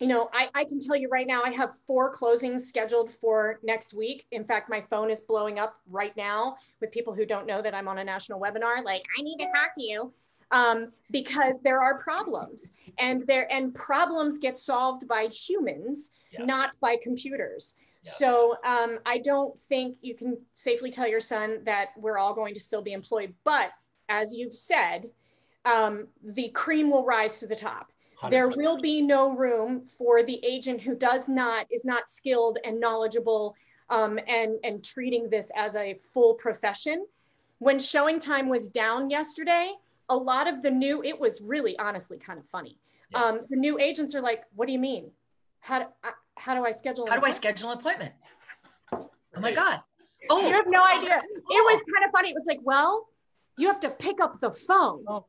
[0.00, 3.60] you know, I, I can tell you right now, I have four closings scheduled for
[3.62, 4.24] next week.
[4.32, 7.74] In fact, my phone is blowing up right now with people who don't know that
[7.74, 8.82] I'm on a national webinar.
[8.82, 10.12] Like, I need to talk to you
[10.50, 16.46] um, because there are problems, and there and problems get solved by humans, yes.
[16.46, 17.74] not by computers.
[18.02, 18.18] Yes.
[18.18, 22.54] So um, I don't think you can safely tell your son that we're all going
[22.54, 23.34] to still be employed.
[23.44, 23.70] But
[24.08, 25.10] as you've said,
[25.66, 27.92] um, the cream will rise to the top.
[28.22, 28.30] 100%.
[28.30, 32.78] There will be no room for the agent who does not is not skilled and
[32.78, 33.56] knowledgeable
[33.88, 37.06] um, and and treating this as a full profession.
[37.58, 39.72] When ShowingTime was down yesterday,
[40.08, 42.78] a lot of the new it was really honestly kind of funny.
[43.10, 43.24] Yeah.
[43.24, 45.10] Um, the new agents are like, "What do you mean?
[45.60, 47.06] How do, uh, how do I schedule?
[47.08, 48.12] How do I schedule an appointment?
[48.92, 49.10] Oh
[49.40, 49.80] my god!
[50.28, 51.18] Oh, you have no idea.
[51.22, 51.56] Oh.
[51.56, 52.30] It was kind of funny.
[52.30, 53.08] It was like, well,
[53.56, 55.26] you have to pick up the phone oh.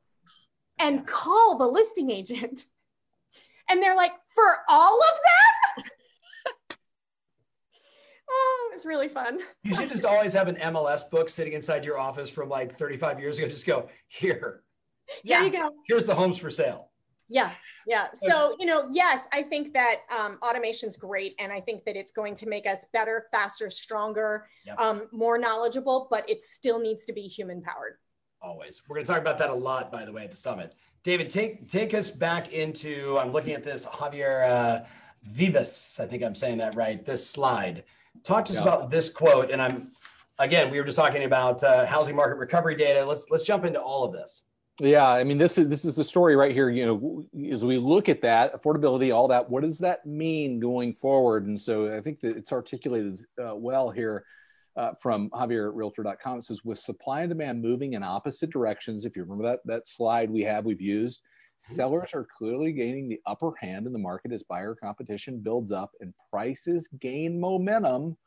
[0.80, 2.66] and call the listing agent.
[3.70, 5.20] And they're like, for all of
[5.78, 5.86] them?
[8.30, 9.40] oh, it's really fun.
[9.64, 13.20] You should just always have an MLS book sitting inside your office from like 35
[13.20, 13.48] years ago.
[13.48, 14.64] Just go, here.
[15.24, 15.40] Yeah.
[15.40, 15.72] There you go.
[15.88, 16.90] Here's the homes for sale.
[17.30, 17.52] Yeah.
[17.88, 18.08] Yeah.
[18.14, 21.36] So, you know, yes, I think that um, automation's great.
[21.40, 24.78] And I think that it's going to make us better, faster, stronger, yep.
[24.80, 27.98] um, more knowledgeable, but it still needs to be human powered.
[28.42, 28.82] Always.
[28.88, 30.76] We're going to talk about that a lot, by the way, at the summit.
[31.04, 33.18] David, take take us back into.
[33.18, 34.80] I'm looking at this Javier uh,
[35.28, 36.00] Vivas.
[36.00, 37.04] I think I'm saying that right.
[37.06, 37.84] This slide.
[38.24, 38.64] Talk to us yeah.
[38.64, 39.50] about this quote.
[39.50, 39.92] And I'm
[40.38, 43.04] again, we were just talking about uh, housing market recovery data.
[43.04, 44.44] Let's let's jump into all of this.
[44.80, 46.70] Yeah, I mean, this is this is the story right here.
[46.70, 50.94] You know, as we look at that affordability, all that, what does that mean going
[50.94, 51.48] forward?
[51.48, 54.24] And so I think that it's articulated uh, well here
[54.78, 56.40] uh, from Javier at Realtor.com.
[56.40, 59.88] It says, with supply and demand moving in opposite directions, if you remember that, that
[59.88, 61.76] slide we have, we've used, mm-hmm.
[61.76, 65.92] sellers are clearly gaining the upper hand in the market as buyer competition builds up
[66.00, 68.18] and prices gain momentum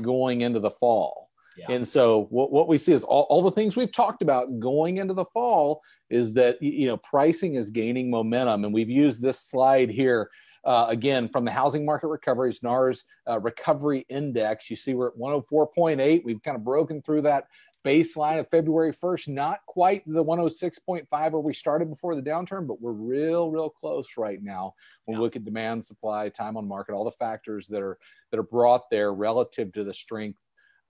[0.00, 1.28] going into the fall.
[1.56, 1.66] Yeah.
[1.70, 4.96] And so what, what we see is all, all the things we've talked about going
[4.96, 9.40] into the fall is that you know pricing is gaining momentum and we've used this
[9.40, 10.30] slide here
[10.64, 15.16] uh, again, from the housing market recoveries, NAR's uh, recovery index, you see we're at
[15.16, 16.24] 104.8.
[16.24, 17.48] We've kind of broken through that
[17.84, 22.80] baseline of February 1st, not quite the 106.5 where we started before the downturn, but
[22.80, 25.18] we're real, real close right now when yeah.
[25.18, 27.98] we look at demand, supply, time on market, all the factors that are
[28.30, 30.38] that are brought there relative to the strength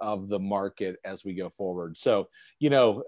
[0.03, 1.97] of the market as we go forward.
[1.97, 2.29] So,
[2.59, 3.05] you know,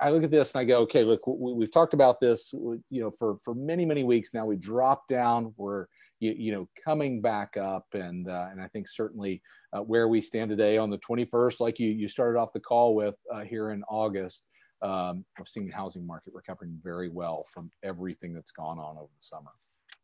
[0.00, 3.00] I, look at this and I go, okay, look, we, have talked about this, you
[3.02, 4.46] know, for for many many weeks now.
[4.46, 5.52] We dropped down.
[5.56, 5.86] We're
[6.18, 10.22] you, you know coming back up, and uh, and I think certainly uh, where we
[10.22, 13.70] stand today on the 21st, like you you started off the call with uh, here
[13.70, 14.44] in August.
[14.80, 19.10] Um, I've seen the housing market recovering very well from everything that's gone on over
[19.16, 19.50] the summer.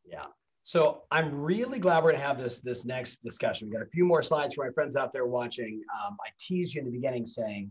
[0.05, 0.27] Yeah,
[0.69, 3.71] so I'm really glad we're to have this this next discussion.
[3.71, 5.81] We got a few more slides for my friends out there watching.
[6.05, 7.71] Um, I teased you in the beginning saying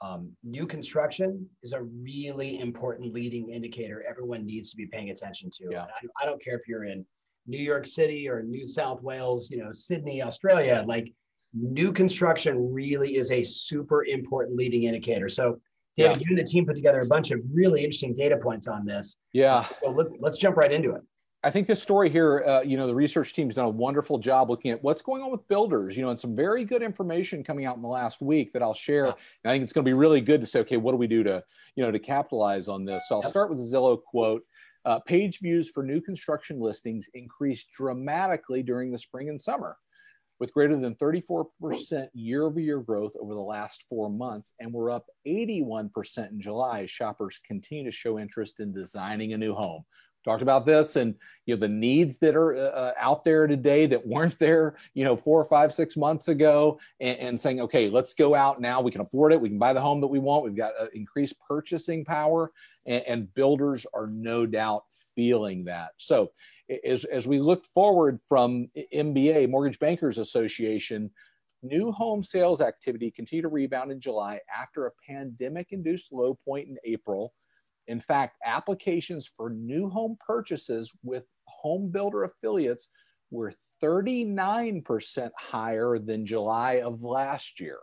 [0.00, 5.50] um, new construction is a really important leading indicator everyone needs to be paying attention
[5.54, 5.64] to.
[5.72, 5.86] Yeah.
[5.86, 7.04] I, I, don't care if you're in
[7.48, 11.12] New York City or New South Wales, you know, Sydney, Australia, like
[11.52, 15.28] new construction really is a super important leading indicator.
[15.28, 15.58] So
[15.96, 16.22] David, yeah.
[16.28, 19.16] you and the team put together a bunch of really interesting data points on this.
[19.32, 19.66] Yeah.
[19.82, 21.02] So let, let's jump right into it.
[21.46, 24.50] I think this story here, uh, you know, the research team's done a wonderful job
[24.50, 27.66] looking at what's going on with builders, you know, and some very good information coming
[27.66, 29.04] out in the last week that I'll share.
[29.04, 31.06] And I think it's going to be really good to say, okay, what do we
[31.06, 31.44] do to,
[31.76, 33.04] you know, to capitalize on this?
[33.06, 34.42] So I'll start with Zillow quote.
[34.84, 39.76] Uh, page views for new construction listings increased dramatically during the spring and summer,
[40.40, 41.44] with greater than 34%
[42.12, 44.52] year over year growth over the last four months.
[44.58, 49.54] And we're up 81% in July shoppers continue to show interest in designing a new
[49.54, 49.84] home
[50.26, 51.14] talked about this and
[51.46, 55.04] you know the needs that are uh, uh, out there today that weren't there you
[55.04, 58.80] know four or five six months ago and, and, saying okay let's go out now.
[58.80, 59.40] We can afford it.
[59.40, 60.44] We can buy the home that we want.
[60.44, 62.50] We've got uh, increased purchasing power
[62.86, 65.90] and, and, builders are no doubt feeling that.
[65.98, 66.32] So
[66.84, 71.10] as, as we look forward from mba mortgage bankers association
[71.62, 76.68] new home sales activity continued to rebound in july after a pandemic induced low point
[76.68, 77.32] in april
[77.88, 82.88] in fact, applications for new home purchases with home builder affiliates
[83.30, 87.78] were 39% higher than July of last year.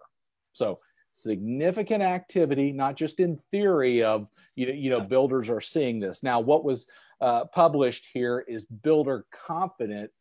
[0.53, 0.79] So
[1.11, 6.23] significant activity, not just in theory of, you know, you know builders are seeing this.
[6.23, 6.87] Now, what was
[7.21, 10.11] uh, published here is builder confident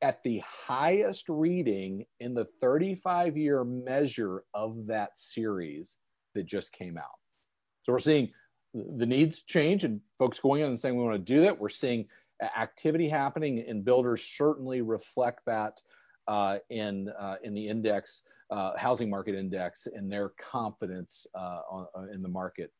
[0.00, 5.98] at the highest reading in the 35 year measure of that series
[6.34, 7.18] that just came out.
[7.82, 8.30] So we're seeing
[8.74, 11.58] the needs change and folks going in and saying we want to do that.
[11.58, 12.06] We're seeing
[12.56, 15.80] activity happening, and builders certainly reflect that
[16.26, 21.86] uh, in uh, in the index, uh, housing market index, and their confidence uh, on,
[21.96, 22.72] uh, in the market.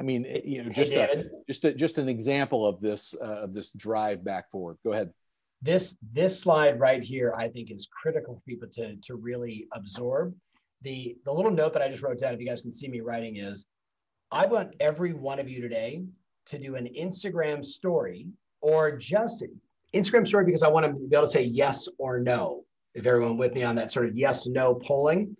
[0.00, 3.54] I mean, you know, just a, just a, just an example of this uh, of
[3.54, 4.76] this drive back forward.
[4.84, 5.12] Go ahead.
[5.60, 10.34] this this slide right here, I think, is critical for people to to really absorb.
[10.82, 13.00] The the little note that I just wrote down, if you guys can see me
[13.00, 13.66] writing, is
[14.30, 16.02] I want every one of you today
[16.46, 18.26] to do an Instagram story
[18.60, 19.44] or just
[19.94, 22.64] Instagram story because I want to be able to say yes or no.
[22.94, 25.36] If everyone with me on that sort of yes no polling.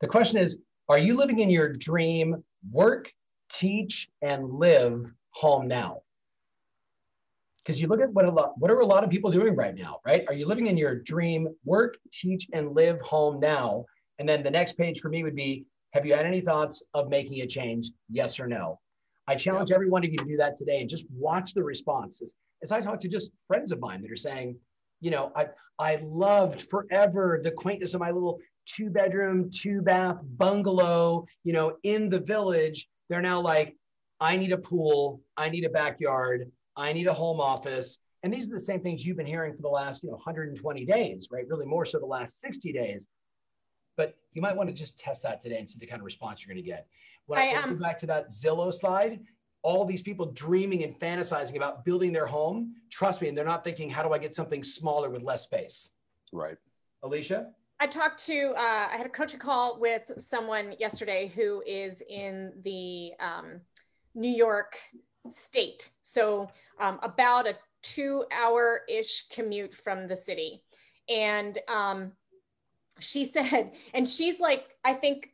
[0.00, 0.58] The question is,
[0.88, 3.12] are you living in your dream work,
[3.48, 6.02] teach, and live home now?
[7.58, 9.74] Because you look at what a lot, what are a lot of people doing right
[9.74, 10.24] now, right?
[10.28, 13.84] Are you living in your dream work, teach, and live home now?
[14.18, 17.08] And then the next page for me would be, have you had any thoughts of
[17.08, 17.90] making a change?
[18.08, 18.78] Yes or no?
[19.26, 22.36] I challenge every one of you to do that today and just watch the responses.
[22.62, 24.56] As I talk to just friends of mine that are saying,
[25.00, 30.18] you know, I I loved forever the quaintness of my little two bedroom, two bath
[30.36, 32.88] bungalow, you know, in the village.
[33.08, 33.76] They're now like,
[34.20, 37.98] I need a pool, I need a backyard, I need a home office.
[38.22, 40.84] And these are the same things you've been hearing for the last, you know, 120
[40.84, 41.48] days, right?
[41.48, 43.06] Really more so the last 60 days.
[43.96, 46.44] But you might want to just test that today and see the kind of response
[46.44, 46.86] you're going to get.
[47.26, 49.20] When I, I um, go back to that Zillow slide,
[49.62, 53.62] all these people dreaming and fantasizing about building their home, trust me, and they're not
[53.62, 55.90] thinking, how do I get something smaller with less space?
[56.32, 56.56] Right.
[57.02, 57.50] Alicia?
[57.78, 62.52] I talked to, uh, I had a coaching call with someone yesterday who is in
[62.62, 63.60] the um,
[64.14, 64.78] New York
[65.28, 65.90] state.
[66.02, 70.62] So um, about a two hour ish commute from the city.
[71.08, 72.12] And um,
[73.00, 75.30] she said, and she's like, I think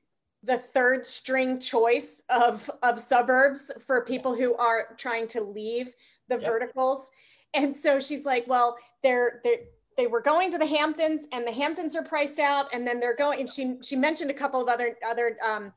[0.47, 5.93] the third string choice of of suburbs for people who are trying to leave
[6.29, 6.45] the yep.
[6.45, 7.11] verticals
[7.55, 9.65] and so she's like well they're they
[9.97, 13.17] they were going to the hamptons and the hamptons are priced out and then they're
[13.17, 15.73] going and she she mentioned a couple of other other um,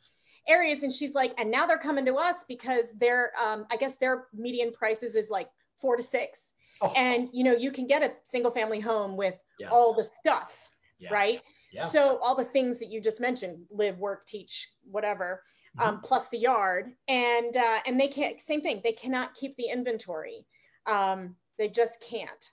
[0.48, 3.96] areas and she's like and now they're coming to us because their um, i guess
[3.96, 6.92] their median prices is like four to six oh.
[6.96, 9.70] and you know you can get a single family home with yes.
[9.72, 10.70] all the stuff
[11.00, 11.12] yeah.
[11.12, 11.42] right
[11.72, 11.86] yeah.
[11.86, 15.44] So all the things that you just mentioned, live, work, teach, whatever,
[15.78, 15.90] mm-hmm.
[15.90, 18.42] um, plus the yard, and uh, and they can't.
[18.42, 18.82] Same thing.
[18.84, 20.46] They cannot keep the inventory.
[20.86, 22.52] Um, they just can't.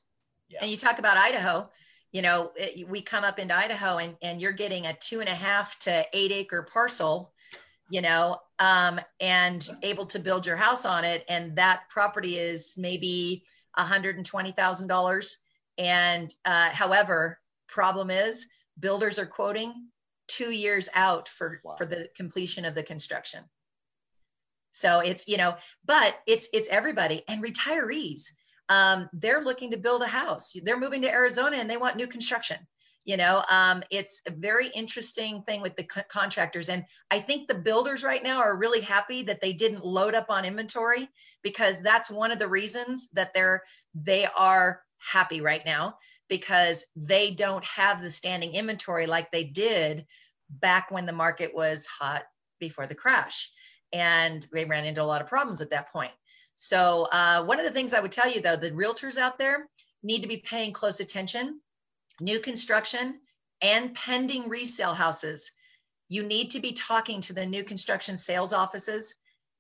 [0.49, 0.59] Yeah.
[0.63, 1.69] And you talk about Idaho.
[2.13, 5.29] You know, it, we come up into Idaho, and and you're getting a two and
[5.29, 7.33] a half to eight acre parcel.
[7.89, 12.75] You know, um, and able to build your house on it, and that property is
[12.77, 13.45] maybe
[13.75, 15.39] one hundred and twenty thousand dollars.
[15.79, 17.39] And uh, however,
[17.69, 18.47] problem is
[18.79, 19.89] builders are quoting
[20.29, 21.75] two years out for wow.
[21.77, 23.45] for the completion of the construction.
[24.73, 28.33] So it's you know but it's it's everybody and retirees.
[28.69, 30.57] Um, they're looking to build a house.
[30.65, 32.59] They're moving to arizona and they want new construction
[33.07, 33.43] you know?
[33.49, 36.69] Um, it's a very interesting thing with the co- contractors.
[36.69, 40.27] And i think the builders right now are really happy that they didn't load up
[40.29, 41.09] on inventory
[41.43, 43.63] because that's one of the reasons that they're
[43.95, 45.97] they are happy right now
[46.29, 50.07] because they don't have the standing inventory like they did
[50.49, 52.25] back when the market was hot
[52.61, 53.51] before the crash.
[53.93, 56.13] And they ran into a lot of problems at that point.
[56.55, 59.69] So, uh, one of the things I would tell you though, the realtors out there
[60.03, 61.61] need to be paying close attention.
[62.21, 63.21] New construction
[63.61, 65.53] and pending resale houses.
[66.09, 69.17] You need to be talking to the new construction sales offices,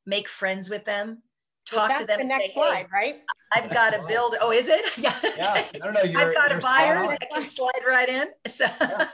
[0.07, 1.23] make friends with them,
[1.67, 2.21] talk well, to them.
[2.21, 3.23] The next say, slide, hey, right?
[3.53, 4.37] I've got to build.
[4.41, 4.99] Oh, is it?
[4.99, 5.15] Yeah.
[5.37, 5.65] yeah.
[5.75, 6.21] I don't know.
[6.21, 8.29] I've got a buyer that can slide right in.
[8.47, 8.67] So.
[8.81, 9.09] Yeah.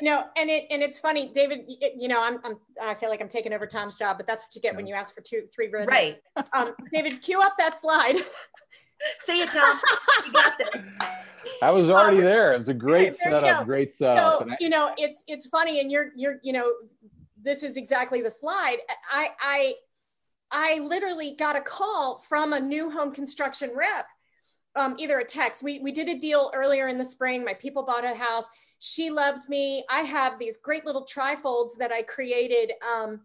[0.00, 1.64] you know, and it and it's funny, David.
[1.68, 4.54] You know, I'm, I'm I feel like I'm taking over Tom's job, but that's what
[4.54, 4.76] you get yeah.
[4.76, 5.90] when you ask for two, three minutes.
[5.90, 6.16] Right.
[6.54, 8.16] Um, David, cue up that slide.
[9.20, 9.80] See you, Tom.
[10.26, 10.68] You got this.
[11.62, 12.52] I was already um, there.
[12.52, 13.64] It was a great setup.
[13.64, 14.42] Great setup.
[14.42, 16.72] So, I- you know, it's it's funny, and you're you're you know,
[17.42, 18.78] this is exactly the slide.
[19.10, 19.74] I I
[20.52, 24.06] I literally got a call from a new home construction rep,
[24.76, 25.62] um, either a text.
[25.62, 27.44] We, we did a deal earlier in the spring.
[27.44, 28.44] My people bought a house.
[28.78, 29.84] She loved me.
[29.90, 33.20] I have these great little trifolds that I created um,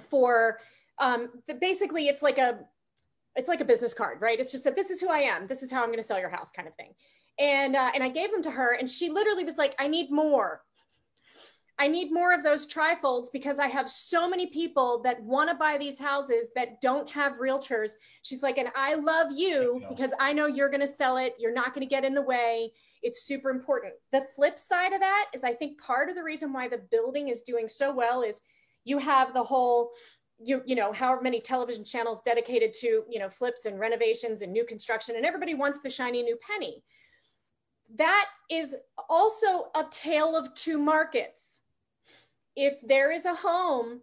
[0.00, 0.58] for
[0.98, 2.60] um, the, basically it's like a
[3.36, 4.38] it's like a business card, right?
[4.38, 5.48] It's just that this is who I am.
[5.48, 6.92] This is how I'm going to sell your house, kind of thing.
[7.38, 10.12] And uh, and I gave them to her, and she literally was like, "I need
[10.12, 10.62] more.
[11.78, 15.56] I need more of those trifolds because I have so many people that want to
[15.56, 17.92] buy these houses that don't have realtors.
[18.22, 21.34] She's like, and I love you because I know you're going to sell it.
[21.38, 22.72] You're not going to get in the way.
[23.02, 23.94] It's super important.
[24.12, 27.28] The flip side of that is I think part of the reason why the building
[27.28, 28.40] is doing so well is
[28.84, 29.90] you have the whole
[30.38, 34.52] you you know however many television channels dedicated to you know flips and renovations and
[34.52, 36.82] new construction and everybody wants the shiny new penny
[37.96, 38.74] that is
[39.08, 41.62] also a tale of two markets
[42.56, 44.00] if there is a home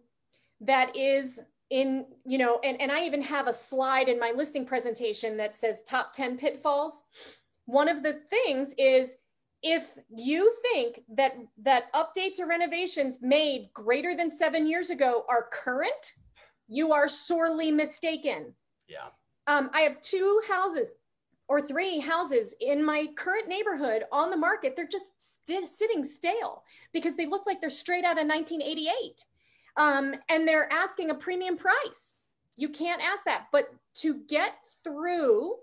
[0.61, 1.39] that is
[1.69, 5.55] in, you know, and, and I even have a slide in my listing presentation that
[5.55, 7.03] says top 10 pitfalls.
[7.65, 9.15] one of the things is
[9.63, 15.47] if you think that that updates or renovations made greater than seven years ago are
[15.51, 16.13] current,
[16.67, 18.53] you are sorely mistaken.
[18.87, 19.07] Yeah.
[19.47, 20.91] Um, I have two houses
[21.51, 24.73] or three houses in my current neighborhood on the market.
[24.73, 29.25] They're just st- sitting stale because they look like they're straight out of 1988.
[29.75, 32.15] Um, and they're asking a premium price.
[32.55, 33.47] You can't ask that.
[33.51, 34.53] But to get
[34.85, 35.55] through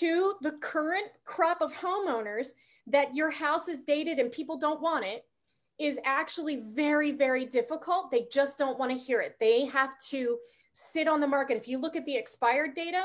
[0.00, 2.48] to the current crop of homeowners
[2.88, 5.24] that your house is dated and people don't want it
[5.78, 8.10] is actually very, very difficult.
[8.10, 9.36] They just don't want to hear it.
[9.38, 10.38] They have to
[10.72, 11.56] sit on the market.
[11.56, 13.04] If you look at the expired data,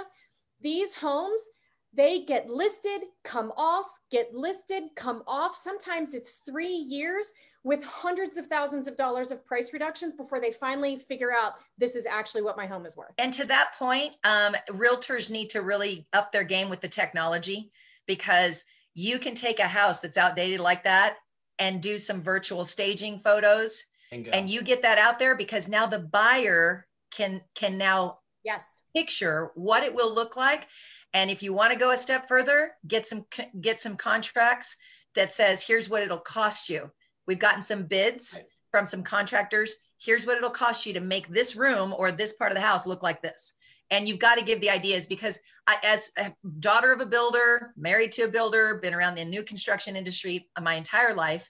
[0.61, 1.47] these homes,
[1.93, 5.55] they get listed, come off, get listed, come off.
[5.55, 7.33] Sometimes it's three years
[7.63, 11.95] with hundreds of thousands of dollars of price reductions before they finally figure out this
[11.95, 13.13] is actually what my home is worth.
[13.17, 17.71] And to that point, um, realtors need to really up their game with the technology
[18.05, 18.63] because
[18.93, 21.17] you can take a house that's outdated like that
[21.59, 25.99] and do some virtual staging photos and you get that out there because now the
[25.99, 30.67] buyer can can now yes picture what it will look like.
[31.13, 33.25] And if you want to go a step further get some
[33.61, 34.75] get some contracts
[35.13, 36.89] that says here's what it'll cost you.
[37.27, 38.39] We've gotten some bids
[38.71, 39.75] from some contractors.
[40.01, 42.87] Here's what it'll cost you to make this room or this part of the house
[42.87, 43.53] look like this.
[43.91, 47.73] And you've got to give the ideas because I, as a daughter of a builder
[47.77, 51.49] married to a builder been around the new construction industry my entire life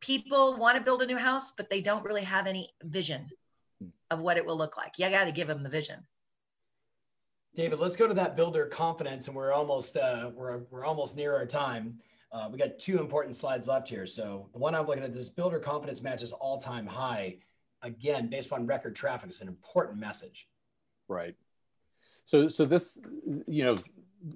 [0.00, 3.28] people want to build a new house but they don't really have any vision
[3.80, 3.88] hmm.
[4.10, 4.98] of what it will look like.
[4.98, 6.04] You got to give them the vision
[7.54, 11.34] david let's go to that builder confidence and we're almost uh, we're, we're almost near
[11.34, 11.98] our time.
[12.30, 14.06] Uh, we got two important slides left here.
[14.06, 17.36] So the one i'm looking at this builder confidence matches all-time high
[17.82, 19.30] again based on record traffic.
[19.30, 20.48] Is an important message.
[21.08, 21.34] Right.
[22.24, 22.98] So so this
[23.46, 23.78] you know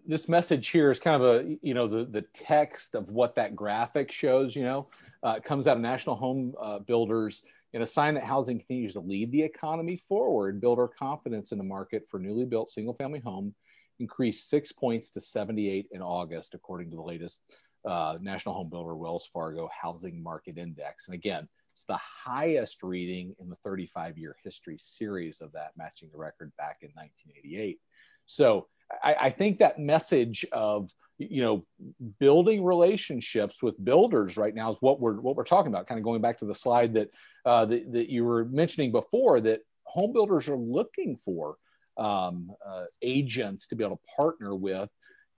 [0.06, 3.54] this message here is kind of a you know the the text of what that
[3.54, 4.88] graphic shows you know.
[5.24, 7.42] Uh, comes out of national home uh, builders
[7.72, 11.64] in a sign that housing continues to lead the economy forward builder confidence in the
[11.64, 13.54] market for newly built single family home
[13.98, 17.42] increased six points to 78 in august according to the latest
[17.84, 23.34] uh, national home builder wells fargo housing market index and again it's the highest reading
[23.40, 27.80] in the 35 year history series of that, matching the record back in 1988.
[28.26, 28.68] So
[29.03, 31.64] I, I, think that message of you know
[32.18, 35.86] building relationships with builders right now is what we're what we're talking about.
[35.86, 37.11] Kind of going back to the slide that
[37.45, 41.57] uh, that, that you were mentioning before, that home builders are looking for
[41.97, 44.88] um, uh, agents to be able to partner with.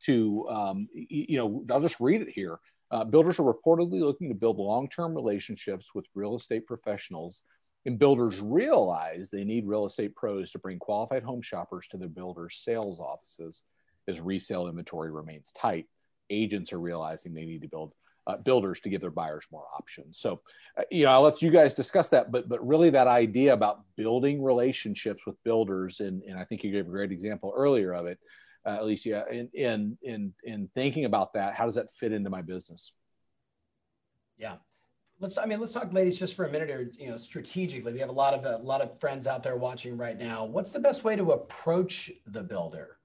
[0.04, 2.58] To um, you know, I'll just read it here.
[2.90, 7.42] Uh, builders are reportedly looking to build long term relationships with real estate professionals,
[7.86, 12.08] and builders realize they need real estate pros to bring qualified home shoppers to their
[12.08, 13.64] builders' sales offices
[14.08, 15.86] as resale inventory remains tight.
[16.30, 17.92] Agents are realizing they need to build
[18.26, 20.18] uh, builders to give their buyers more options.
[20.18, 20.40] So,
[20.78, 23.82] uh, you know, I'll let you guys discuss that, but but really that idea about
[23.96, 28.06] building relationships with builders, and, and I think you gave a great example earlier of
[28.06, 28.18] it
[28.64, 32.42] uh, Alicia, in, in in in thinking about that, how does that fit into my
[32.42, 32.92] business?
[34.38, 34.56] Yeah,
[35.24, 35.38] let's.
[35.38, 37.92] I mean, let's talk, ladies, just for a minute or you know, strategically.
[37.92, 40.44] We have a lot of a lot of friends out there watching right now.
[40.44, 42.98] What's the best way to approach the builder,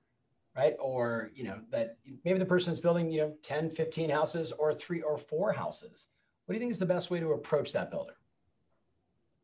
[0.55, 0.75] right?
[0.79, 4.73] Or you know, that maybe the person is building you know 10, 15 houses or
[4.73, 6.07] three or four houses.
[6.45, 8.15] What do you think is the best way to approach that builder?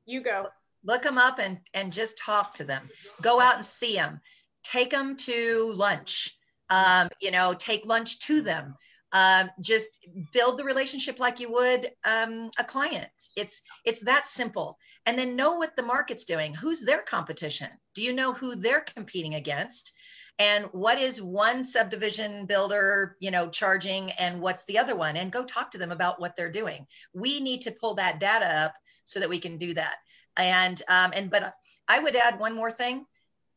[0.05, 0.47] You go.
[0.83, 2.89] Look them up and and just talk to them.
[3.21, 4.21] Go out and see them
[4.65, 6.37] take them to lunch
[6.69, 8.75] um, you know take lunch to them
[9.15, 13.07] um, just build the relationship like you would um, a client.
[13.37, 14.77] It's it's that simple.
[15.05, 16.53] And then know what the market's doing.
[16.53, 17.69] Who's their competition?
[17.93, 19.93] Do you know who they're competing against?
[20.37, 25.15] And what is one subdivision builder you know charging and what's the other one?
[25.15, 26.85] And go talk to them about what they're doing.
[27.13, 28.73] We need to pull that data up
[29.05, 29.95] so that we can do that.
[30.35, 31.53] And um, and but
[31.87, 33.05] i would add one more thing.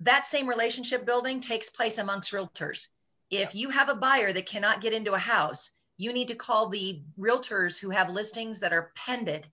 [0.01, 2.87] That same relationship building takes place amongst realtors.
[3.31, 6.69] If you have a buyer that cannot get into a house, you need to call
[6.69, 9.47] the realtors who have listings that are pended,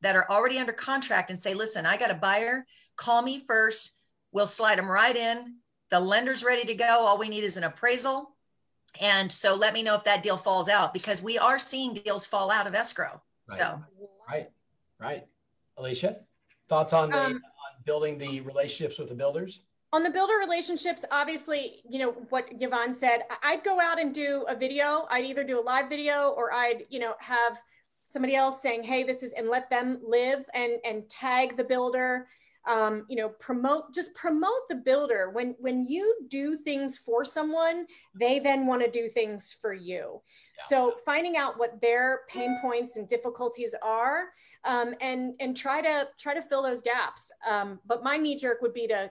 [0.00, 2.66] that are already under contract, and say, listen, I got a buyer,
[2.96, 3.92] call me first.
[4.32, 5.56] We'll slide them right in.
[5.90, 7.06] The lender's ready to go.
[7.06, 8.34] All we need is an appraisal.
[9.00, 12.26] And so let me know if that deal falls out because we are seeing deals
[12.26, 13.22] fall out of escrow.
[13.48, 13.58] Right.
[13.58, 13.82] So,
[14.28, 14.50] right,
[14.98, 15.26] right.
[15.76, 16.16] Alicia,
[16.68, 19.60] thoughts on the um, on building the relationships with the builders?
[19.92, 24.44] On the builder relationships, obviously, you know, what Yvonne said, I'd go out and do
[24.48, 25.06] a video.
[25.10, 27.60] I'd either do a live video or I'd, you know, have
[28.06, 32.26] somebody else saying, hey, this is, and let them live and, and tag the builder.
[32.66, 37.86] um, you know promote just promote the builder when when you do things for someone
[38.14, 40.20] they then want to do things for you
[40.56, 40.64] yeah.
[40.68, 44.26] so finding out what their pain points and difficulties are
[44.64, 48.62] um, and and try to try to fill those gaps um, but my knee jerk
[48.62, 49.10] would be to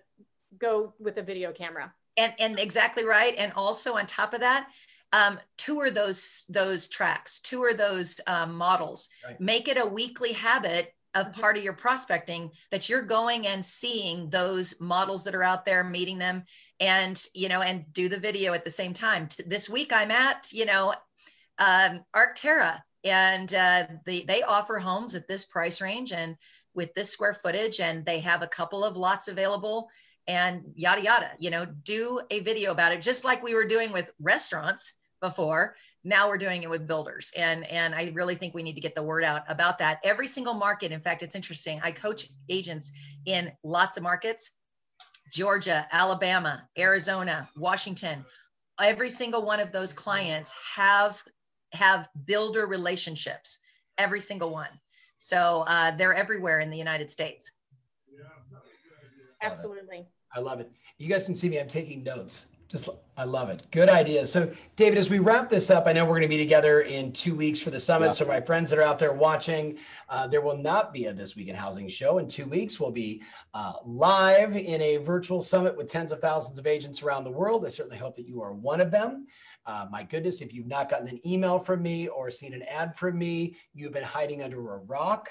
[0.61, 1.93] go with a video camera.
[2.17, 3.35] And and exactly right.
[3.37, 4.69] And also on top of that
[5.13, 9.09] um, tour those those tracks tour those um, models.
[9.25, 9.39] Right.
[9.39, 11.41] make it a weekly habit of mm-hmm.
[11.41, 15.83] part of your prospecting that you're going and seeing those models that are out there
[15.83, 16.43] meeting them
[16.79, 19.27] and you know and do the video at the same time.
[19.45, 20.93] This week i'm at you know
[21.59, 26.37] um, arcterra and uh, the, they offer homes at this price range and
[26.73, 29.89] with this square footage and they have a couple of lots available
[30.27, 33.91] and yada yada you know do a video about it just like we were doing
[33.91, 35.75] with restaurants before.
[36.03, 37.31] Now we're doing it with builders.
[37.37, 39.99] And and i really think we need to get the word out about that.
[40.03, 41.79] Every single market in fact it's interesting.
[41.81, 42.91] I coach agents
[43.25, 44.51] in lots of markets
[45.31, 48.25] georgia alabama arizona washington.
[48.79, 51.21] Every single one of those clients have
[51.73, 53.59] have builder relationships
[53.97, 54.67] every single one.
[55.19, 57.53] So uh, they're everywhere in the united states
[59.41, 62.87] absolutely i love it you guys can see me i'm taking notes just,
[63.17, 63.69] I love it.
[63.71, 64.25] Good idea.
[64.25, 67.11] So, David, as we wrap this up, I know we're going to be together in
[67.11, 68.05] two weeks for the summit.
[68.05, 68.11] Yeah.
[68.13, 69.77] So, my friends that are out there watching,
[70.07, 72.19] uh, there will not be a This Week in Housing show.
[72.19, 73.23] In two weeks, we'll be
[73.53, 77.65] uh, live in a virtual summit with tens of thousands of agents around the world.
[77.65, 79.27] I certainly hope that you are one of them.
[79.65, 82.95] Uh, my goodness, if you've not gotten an email from me or seen an ad
[82.95, 85.29] from me, you've been hiding under a rock.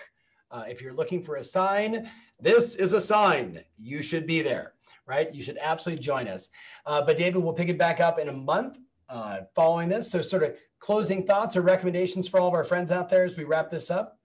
[0.50, 2.10] Uh, if you're looking for a sign,
[2.42, 3.62] this is a sign.
[3.78, 4.74] You should be there
[5.10, 5.34] right?
[5.34, 6.48] You should absolutely join us.
[6.86, 8.78] Uh, but David, we'll pick it back up in a month
[9.08, 10.10] uh, following this.
[10.10, 13.36] So, sort of closing thoughts or recommendations for all of our friends out there as
[13.36, 14.18] we wrap this up.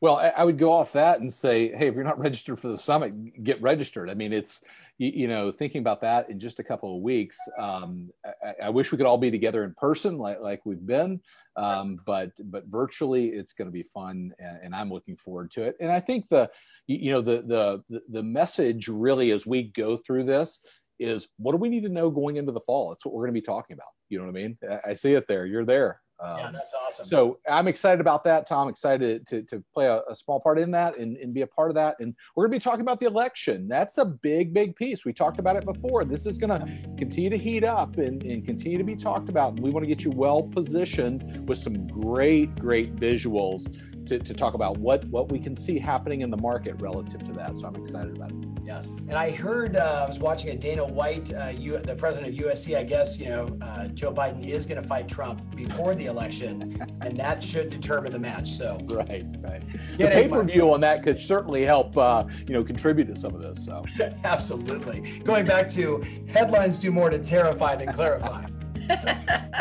[0.00, 2.68] Well, I, I would go off that and say, hey, if you're not registered for
[2.68, 4.10] the summit, get registered.
[4.10, 4.62] I mean, it's
[4.98, 7.38] you, you know thinking about that in just a couple of weeks.
[7.58, 11.20] Um, I, I, wish we could all be together in person like like we've been,
[11.56, 15.62] um, but but virtually it's going to be fun, and, and I'm looking forward to
[15.62, 15.76] it.
[15.80, 16.50] And I think the
[16.86, 17.42] you know the
[17.88, 20.60] the the message really as we go through this
[20.98, 23.34] is what do we need to know going into the fall that's what we're going
[23.34, 26.00] to be talking about you know what i mean i see it there you're there
[26.18, 27.06] um, yeah, that's awesome.
[27.06, 28.68] So I'm excited about that, Tom.
[28.68, 31.70] Excited to, to play a, a, small part in that and, and be a part
[31.70, 31.96] of that.
[32.00, 33.68] And we're going to be talking about the election.
[33.68, 35.04] That's a big, big piece.
[35.04, 36.04] We talked about it before.
[36.04, 39.54] This is going to continue to heat up and, and continue to be talked about.
[39.54, 43.70] And we want to get you well positioned with some great, great visuals
[44.06, 47.32] to, to talk about what what we can see happening in the market relative to
[47.32, 47.56] that.
[47.56, 48.36] So I'm excited about it.
[48.64, 52.36] Yes, and I heard uh, I was watching a Dana White, uh, you, the president
[52.36, 52.76] of UFC.
[52.76, 56.76] I guess you know uh, Joe Biden is going to fight Trump before the election,
[57.00, 58.50] and that should determine the match.
[58.50, 59.62] So right, right.
[59.98, 63.34] the pay per view on that could certainly help uh, you know contribute to some
[63.34, 63.64] of this.
[63.64, 63.84] So
[64.24, 65.20] absolutely.
[65.20, 68.46] Going back to headlines do more to terrify than clarify.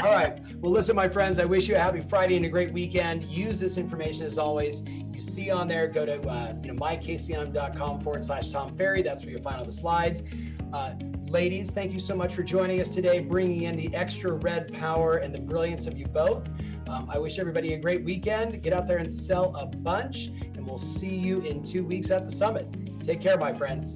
[0.03, 0.39] All right.
[0.57, 3.23] Well, listen, my friends, I wish you a happy Friday and a great weekend.
[3.23, 4.83] Use this information as always.
[4.85, 9.01] You see on there, go to uh, you know, mykcm.com forward slash Tom Ferry.
[9.01, 10.23] That's where you'll find all the slides.
[10.73, 10.93] Uh,
[11.27, 15.17] ladies, thank you so much for joining us today, bringing in the extra red power
[15.17, 16.47] and the brilliance of you both.
[16.87, 18.61] Um, I wish everybody a great weekend.
[18.61, 22.25] Get out there and sell a bunch, and we'll see you in two weeks at
[22.25, 22.67] the summit.
[23.01, 23.95] Take care, my friends.